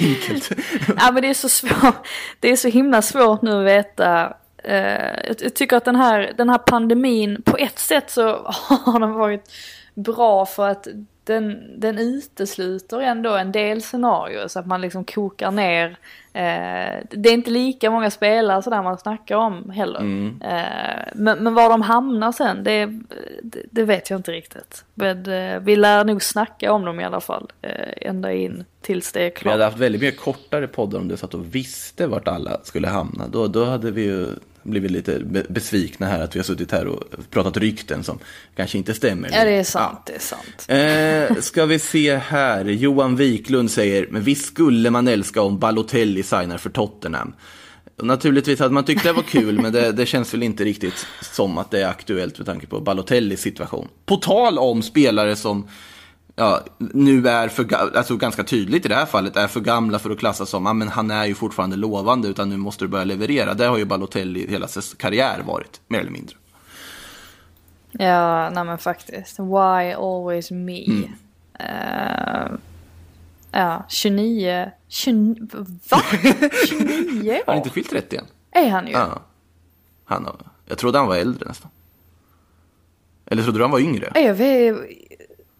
[0.00, 0.50] Enkelt.
[0.96, 2.06] ja, men det är så svårt.
[2.40, 4.36] Det är så himla svårt nu att veta.
[4.64, 8.22] Eh, jag, jag tycker att den här, den här pandemin, på ett sätt så
[8.84, 9.50] har den varit
[9.94, 10.88] bra för att
[11.24, 15.98] den, den utesluter ändå en del scenarier så att man liksom kokar ner.
[16.38, 20.00] Eh, det är inte lika många spelare sådär man snackar om heller.
[20.00, 20.42] Mm.
[20.42, 22.86] Eh, men, men var de hamnar sen, det,
[23.42, 24.84] det, det vet jag inte riktigt.
[24.94, 27.50] Men eh, vi lär nog snacka om dem i alla fall.
[27.62, 29.52] Eh, ända in tills det är Vi klart.
[29.52, 33.28] hade haft väldigt mycket kortare poddar om du satt och visste vart alla skulle hamna.
[33.28, 34.26] Då, då hade vi ju
[34.70, 38.18] blivit lite be- besvikna här att vi har suttit här och pratat rykten som
[38.56, 39.30] kanske inte stämmer.
[39.32, 40.64] Ja det är sant, det är sant.
[41.36, 42.64] Eh, ska vi se här.
[42.64, 47.32] Johan Wiklund säger, men visst skulle man älska om Balotelli signar för Tottenham.
[47.98, 51.06] Och Naturligtvis hade man tyckt det var kul, men det, det känns väl inte riktigt
[51.20, 53.88] som att det är aktuellt med tanke på Balotellis situation.
[54.06, 55.68] På tal om spelare som
[56.38, 60.10] ja, nu är för, alltså ganska tydligt i det här fallet, är för gamla för
[60.10, 63.04] att klassas som, ja, men han är ju fortfarande lovande, utan nu måste du börja
[63.04, 63.54] leverera.
[63.54, 66.36] Det har ju Balotelli hela ses karriär varit, mer eller mindre.
[67.92, 69.38] Ja, nej men faktiskt.
[69.38, 70.84] Why always me?
[70.86, 71.12] Mm.
[71.58, 72.50] Eh,
[73.52, 74.70] ja, 29.
[74.88, 75.48] 29
[75.90, 76.00] va?
[76.68, 77.56] 29 Har han år?
[77.56, 78.24] inte fyllt 30 än?
[78.50, 78.92] Är han ju.
[78.92, 79.22] Ja.
[80.04, 80.36] Han har,
[80.66, 81.70] jag trodde han var äldre nästan.
[83.26, 84.12] Eller trodde du han var yngre?
[84.14, 84.76] Jag vet,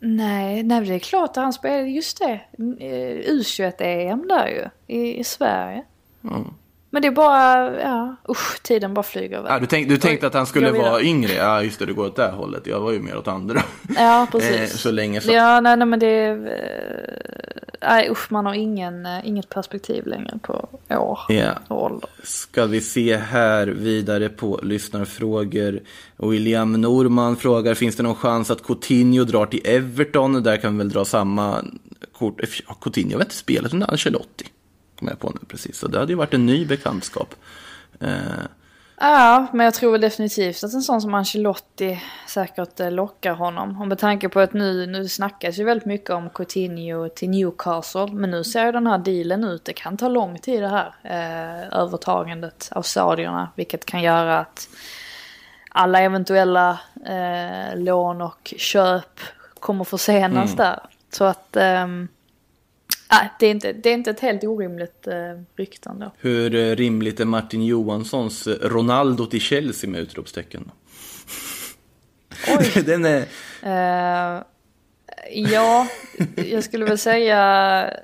[0.01, 2.41] nej, nej, det är klart att han spelade, just det,
[2.81, 5.85] eh, U21-EM där ju, i, i Sverige.
[6.25, 6.45] Mm.
[6.91, 9.53] Men det är bara, ja, usch, tiden bara flyger iväg.
[9.53, 11.33] Ja, du, tänk, du tänkte att han skulle vara yngre?
[11.33, 12.67] Ja, just det, du går åt det hållet.
[12.67, 13.63] Jag var ju mer åt andra.
[13.97, 14.81] Ja, Eh, precis.
[14.81, 15.33] så länge så.
[15.33, 17.68] Ja, nej, nej men det är...
[17.81, 21.59] eh, Nej usch, man har ingen, eh, inget perspektiv längre på år Ja.
[21.69, 22.11] och ålder.
[22.23, 25.81] Ska vi se här vidare på lyssnarfrågor.
[26.17, 30.43] William Norman frågar, finns det någon chans att Coutinho drar till Everton?
[30.43, 31.65] Där kan vi väl dra samma
[32.13, 32.41] kort.
[32.69, 34.45] Ja, Coutinho har väl inte spelat under Ancelotti?
[34.99, 35.77] Kommer jag på nu precis.
[35.79, 37.35] Så det hade ju varit en ny bekantskap.
[38.01, 38.09] Eh,
[39.01, 43.81] Ja, men jag tror väl definitivt att en sån som Ancelotti säkert eh, lockar honom.
[43.81, 48.07] Och med tanke på att nu, nu snackas ju väldigt mycket om Coutinho till Newcastle.
[48.07, 49.65] Men nu ser ju den här dealen ut.
[49.65, 53.49] Det kan ta lång tid det här eh, övertagandet av saudierna.
[53.55, 54.69] Vilket kan göra att
[55.71, 59.21] alla eventuella eh, lån och köp
[59.61, 60.81] kommer försenas där.
[61.11, 61.57] Så att...
[61.57, 62.09] ehm,
[63.11, 65.15] nej, det, är inte, det är inte ett helt orimligt eh,
[65.57, 66.11] rykte ändå.
[66.19, 70.71] hur eh, rimligt är Martin Johanssons eh, Ronaldo till Chelsea med utropstecken?
[72.59, 72.83] Oj.
[72.87, 73.25] Den är...
[73.63, 74.43] Eh,
[75.33, 75.87] ja,
[76.37, 77.37] jag skulle väl säga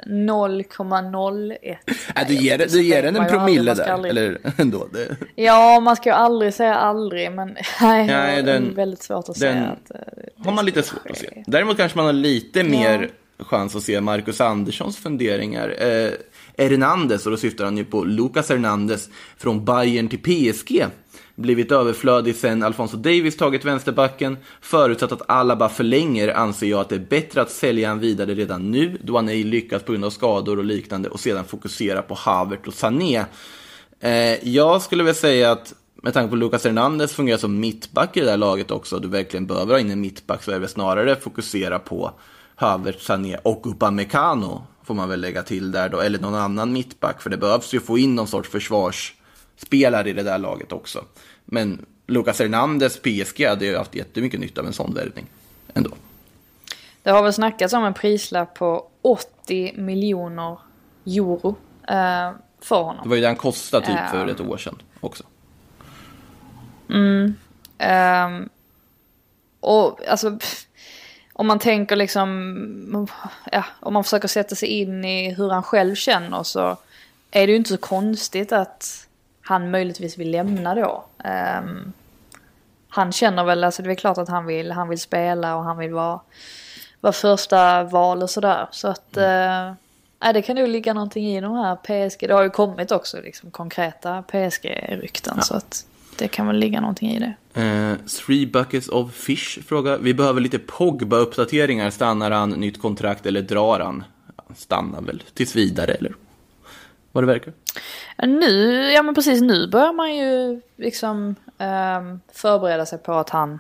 [0.06, 1.76] 0,01.
[2.16, 4.88] Äh, du ger, du ger den en promille aldrig- där, aldrig- eller ändå?
[4.92, 7.48] Det, Ja, man ska ju aldrig säga aldrig, men
[7.80, 9.76] nej, Nej, det är den- väldigt svårt att den säga
[10.36, 11.44] att har man lite svårt att se.
[11.46, 15.74] Däremot kanske man har lite mer chans att se Marcus Anderssons funderingar.
[15.78, 16.10] Eh,
[16.58, 20.18] Hernandez, och då syftar han ju på Lucas Hernandez från Bayern till
[20.52, 20.86] PSG.
[21.34, 24.36] Blivit överflödig sen Alfonso Davis tagit vänsterbacken.
[24.60, 28.70] Förutsatt att Alaba förlänger anser jag att det är bättre att sälja han vidare redan
[28.70, 32.14] nu då han ej lyckats på grund av skador och liknande och sedan fokusera på
[32.14, 33.24] Havert och Sané.
[34.00, 38.20] Eh, jag skulle väl säga att med tanke på Lucas Hernandez fungerar som mittback i
[38.20, 41.16] det här laget också, du verkligen behöver ha in en mittback, så är det snarare
[41.16, 42.12] fokusera på
[42.54, 47.22] Havert, Sané och Upamecano, får man väl lägga till där då, eller någon annan mittback,
[47.22, 51.04] för det behövs ju få in någon sorts försvarsspelare i det där laget också.
[51.44, 55.26] Men Lucas Hernandez, PSG, hade ju haft jättemycket nytta av en sån värvning
[55.74, 55.90] ändå.
[57.02, 60.58] Det har väl snackats om en prislapp på 80 miljoner
[61.06, 61.56] euro
[61.88, 63.02] eh, för honom.
[63.02, 65.24] Det var ju det han kostade typ för ett år sedan också.
[67.78, 68.48] Ehm,
[69.60, 70.63] och alltså, pff,
[71.36, 73.08] om man tänker liksom,
[73.52, 76.76] ja, om man försöker sätta sig in i hur han själv känner så
[77.30, 79.06] är det ju inte så konstigt att
[79.42, 81.04] han möjligtvis vill lämna då.
[81.24, 81.92] Ehm,
[82.88, 85.78] han känner väl, alltså det är klart att han vill, han vill spela och han
[85.78, 86.20] vill vara,
[87.00, 88.68] vara första val och sådär.
[88.70, 89.72] Så att, eh,
[90.20, 93.20] ja, det kan nog ligga någonting i de här PSG, det har ju kommit också
[93.20, 95.86] liksom konkreta PSG-rykten så att
[96.18, 97.60] det kan väl ligga någonting i det.
[97.62, 97.96] Eh,
[98.26, 99.96] three buckets of fish fråga.
[99.96, 101.90] Vi behöver lite Pogba-uppdateringar.
[101.90, 104.04] Stannar han, nytt kontrakt eller drar han?
[104.56, 106.14] stannar väl tills vidare eller
[107.12, 107.52] vad det verkar.
[108.26, 113.58] Nu, ja men precis nu börjar man ju liksom ehm, förbereda sig på att han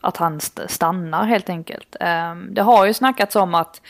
[0.00, 1.96] att han st- stannar helt enkelt.
[2.00, 3.80] Ehm, det har ju snackats om att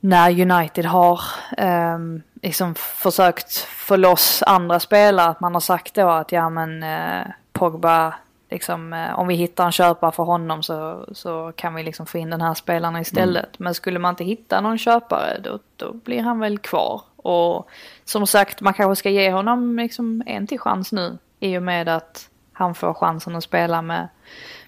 [0.00, 1.20] när United har
[1.58, 6.82] um, liksom försökt få loss andra spelare, att man har sagt då att ja men
[6.82, 8.14] eh, Pogba,
[8.50, 12.18] liksom, eh, om vi hittar en köpare för honom så, så kan vi liksom få
[12.18, 13.58] in den här spelaren istället.
[13.58, 17.02] Men skulle man inte hitta någon köpare då, då blir han väl kvar.
[17.16, 17.68] Och
[18.04, 21.88] som sagt, man kanske ska ge honom liksom en till chans nu i och med
[21.88, 24.08] att han får chansen att spela med,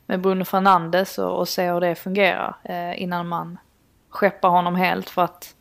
[0.06, 3.58] med Bruno Fernandes och, och se hur det fungerar eh, innan man
[4.08, 5.54] skeppar honom helt för att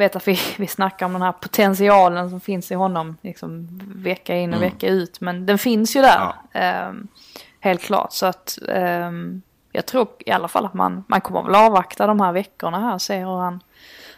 [0.00, 4.36] vet att vi, vi snackar om den här potentialen som finns i honom liksom vecka
[4.36, 5.20] in och vecka ut.
[5.20, 6.32] Men den finns ju där.
[6.52, 7.08] ehm,
[7.60, 8.12] helt klart.
[8.12, 9.42] Så att ehm,
[9.72, 12.94] jag tror i alla fall att man, man kommer väl avvakta de här veckorna här
[12.94, 13.60] och se hur han,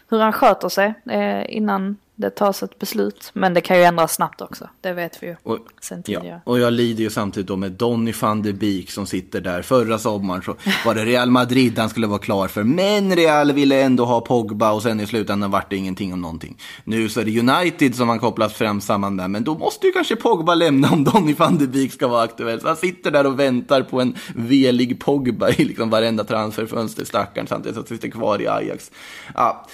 [0.09, 3.29] hur han sköter sig eh, innan det tas ett beslut.
[3.33, 4.69] Men det kan ju ändras snabbt också.
[4.81, 6.27] Det vet vi ju Och, sen tidigare.
[6.27, 9.61] ja, och jag lider ju samtidigt då med Donny van de Beek som sitter där.
[9.61, 10.55] Förra sommaren så
[10.85, 12.63] var det Real Madrid han skulle vara klar för.
[12.63, 16.57] Men Real ville ändå ha Pogba och sen i slutändan vart det ingenting om någonting.
[16.83, 19.29] Nu så är det United som han kopplas fram samman med.
[19.31, 22.61] Men då måste ju kanske Pogba lämna om Donny van de Beek ska vara aktuell.
[22.61, 27.47] Så han sitter där och väntar på en velig Pogba i liksom varenda transferfönster, stackaren,
[27.47, 28.91] samtidigt som han sitter kvar i Ajax.
[29.35, 29.65] Ja,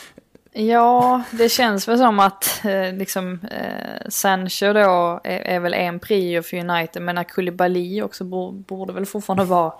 [0.62, 6.00] Ja, det känns väl som att eh, liksom eh, Sancho då är, är väl en
[6.00, 7.02] prio för United.
[7.02, 9.74] Men Koulibaly också borde, borde väl fortfarande vara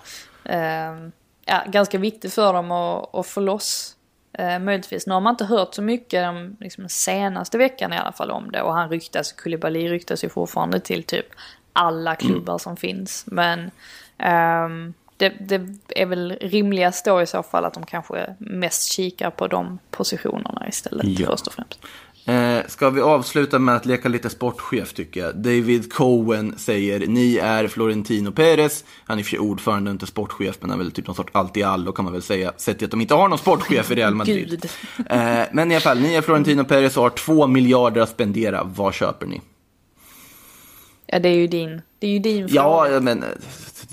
[0.44, 1.10] eh,
[1.46, 3.96] ja, ganska viktig för dem att, att få loss.
[4.34, 5.08] Eh, möjligtvis.
[5.08, 8.52] Nu har man inte hört så mycket de liksom, senaste veckan i alla fall om
[8.52, 8.62] det.
[8.62, 11.26] Och han ryktas, Koulibaly ryktas ju fortfarande till typ
[11.74, 13.26] alla klubbar som finns.
[13.28, 13.72] Men
[14.18, 15.62] ehm, det, det
[16.02, 20.66] är väl rimligast då i så fall att de kanske mest kikar på de positionerna
[20.70, 21.28] istället Ja.
[21.28, 21.80] först och främst.
[22.26, 25.36] Eh, ska vi avsluta med att leka lite sportchef tycker jag.
[25.36, 28.84] David Cohen säger, ni är Florentino Perez.
[29.06, 31.08] Han är i och för sig ordförande och inte sportchef, men han är väl typ
[31.08, 32.54] någon sorts allt i allo kan man väl säga.
[32.58, 34.70] Sett till att de inte har någon sportchef i Real Madrid.
[35.10, 38.64] Eh, men i alla fall, ni är Florentino Perez och har två miljarder att spendera.
[38.64, 39.42] Vad köper ni?
[41.06, 42.62] Ja, det är ju din, det är ju din fråga.
[42.92, 43.24] Ja, men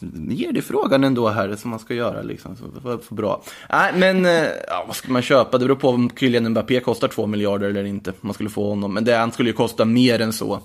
[0.03, 2.57] eh, ge det frågan ändå här som man ska göra liksom.
[2.57, 3.43] Så det var för bra.
[3.71, 5.59] Nej, men eh, ja, vad ska man köpa?
[5.59, 8.13] Det beror på om Kylian Mbappé kostar två miljarder eller inte.
[8.21, 8.95] Man skulle få honom.
[8.95, 10.61] Men det, han skulle ju kosta mer än så.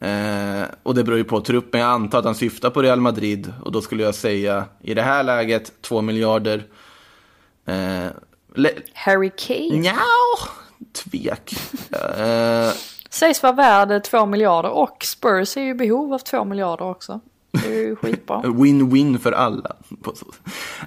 [0.00, 1.80] Eh, och det beror ju på truppen.
[1.80, 3.52] Jag antar att han syftar på Real Madrid.
[3.64, 6.64] Och då skulle jag säga i det här läget två miljarder.
[7.66, 8.06] Eh,
[8.94, 9.96] Harry Kane Nja,
[10.92, 11.52] tvek.
[12.18, 12.70] Eh,
[13.10, 17.20] sägs vara värd två miljarder och Spurs är ju i behov av två miljarder också.
[17.62, 18.42] Det är ju skitbra.
[18.42, 19.76] Win-win för alla.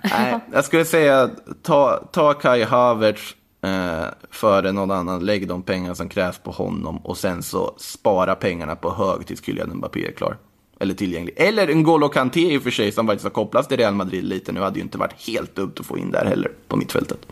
[0.03, 1.29] Nej, jag skulle säga
[1.61, 5.25] ta, ta Kai Havertz eh, före någon annan.
[5.25, 9.43] Lägg de pengar som krävs på honom och sen så spara pengarna på hög tills
[9.45, 10.37] Kylian Mbappé är klar.
[10.79, 11.33] Eller tillgänglig.
[11.37, 14.23] Eller en Golo Kanté i och för sig som faktiskt har kopplats till Real Madrid
[14.23, 14.59] lite nu.
[14.59, 17.27] Hade ju inte varit helt dumt att få in där heller på mittfältet.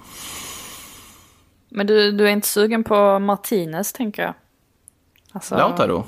[1.70, 4.34] Men du, du är inte sugen på Martinez tänker jag?
[5.32, 6.04] Alltså, Lautaro?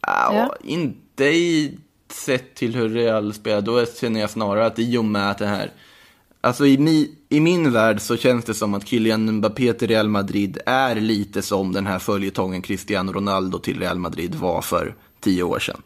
[0.00, 0.54] Ja, Ja.
[0.60, 1.78] Inte i
[2.14, 3.60] sett till hur Real spelar.
[3.60, 5.72] Då känner jag snarare att i och med att det här...
[6.40, 10.08] Alltså i, mi, i min värld så känns det som att Kylian Mbappé till Real
[10.08, 15.42] Madrid är lite som den här följetongen Cristiano Ronaldo till Real Madrid var för tio
[15.42, 15.82] år sedan.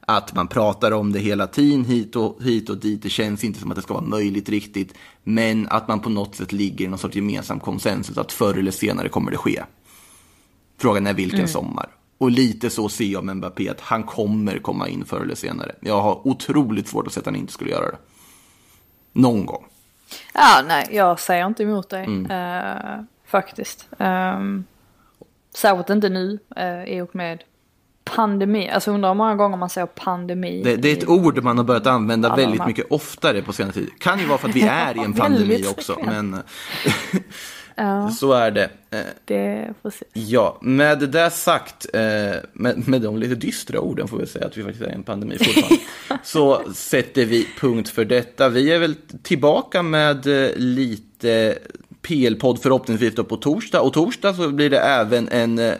[0.00, 3.02] Att man pratar om det hela tiden hit och, hit och dit.
[3.02, 4.94] Det känns inte som att det ska vara möjligt riktigt.
[5.24, 8.70] Men att man på något sätt ligger i någon sorts gemensam konsensus att förr eller
[8.70, 9.62] senare kommer det ske.
[10.78, 11.97] Frågan är vilken sommar.
[12.18, 15.74] Och lite så ser jag med Mbappé, att han kommer komma in förr eller senare.
[15.80, 17.96] Jag har otroligt svårt att se att han inte skulle göra det.
[19.12, 19.64] Någon gång.
[20.34, 22.04] Ja, nej, jag säger inte emot dig.
[22.04, 22.30] Mm.
[22.30, 23.88] eh, faktiskt.
[23.98, 24.64] Um,
[25.54, 27.42] särskilt inte nu uh, i och med
[28.04, 28.70] pandemi.
[28.70, 30.62] Alltså undrar hur många gånger man säger pandemi.
[30.64, 33.72] Det, det är ett i- ord man har börjat använda väldigt mycket oftare på senare
[33.72, 33.90] tid.
[33.98, 36.36] Kan ju vara för att vi är i en pandemi också, men
[37.78, 38.70] Ja, så är det.
[38.90, 40.08] Eh, det precis.
[40.12, 42.00] Ja, med det där sagt, eh,
[42.52, 45.02] med, med de lite dystra orden får vi säga att vi faktiskt är i en
[45.02, 45.78] pandemi fortfarande,
[46.24, 48.48] så sätter vi punkt för detta.
[48.48, 51.58] Vi är väl tillbaka med eh, lite
[52.02, 55.74] PL-podd förhoppningsvis på torsdag, och torsdag så blir det även en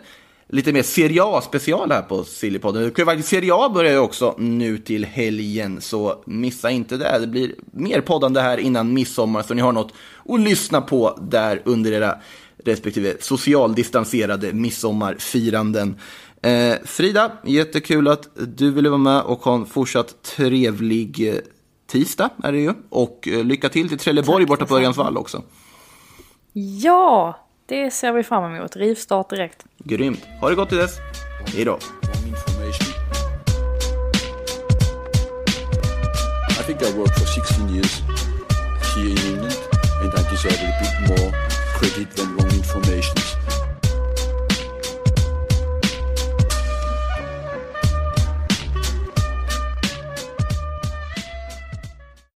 [0.49, 3.23] lite mer Serie A-special här på Sillypodden.
[3.23, 7.19] Serie A börjar ju också nu till helgen, så missa inte det.
[7.21, 9.93] Det blir mer poddande här innan midsommar, så ni har något
[10.29, 12.15] att lyssna på där under era
[12.65, 15.97] respektive socialdistanserade midsommarfiranden.
[16.43, 21.41] Eh, Frida, jättekul att du ville vara med och ha en fortsatt trevlig eh,
[21.87, 22.73] tisdag är det ju.
[22.89, 24.79] Och eh, lycka till till Trelleborg Tack borta på detsamma.
[24.79, 25.43] Örjansvall också.
[26.53, 28.77] Ja, det ser vi fram emot.
[28.77, 29.65] Rivstart direkt.
[29.79, 30.27] Grymt.
[30.41, 30.99] Ha det gott till dess.
[31.55, 31.79] Hej då.
[36.51, 38.03] I think I worked for 16 years
[38.95, 39.57] here in England,
[40.03, 41.33] and I deserve a bit more
[41.79, 43.28] credit than wrong information.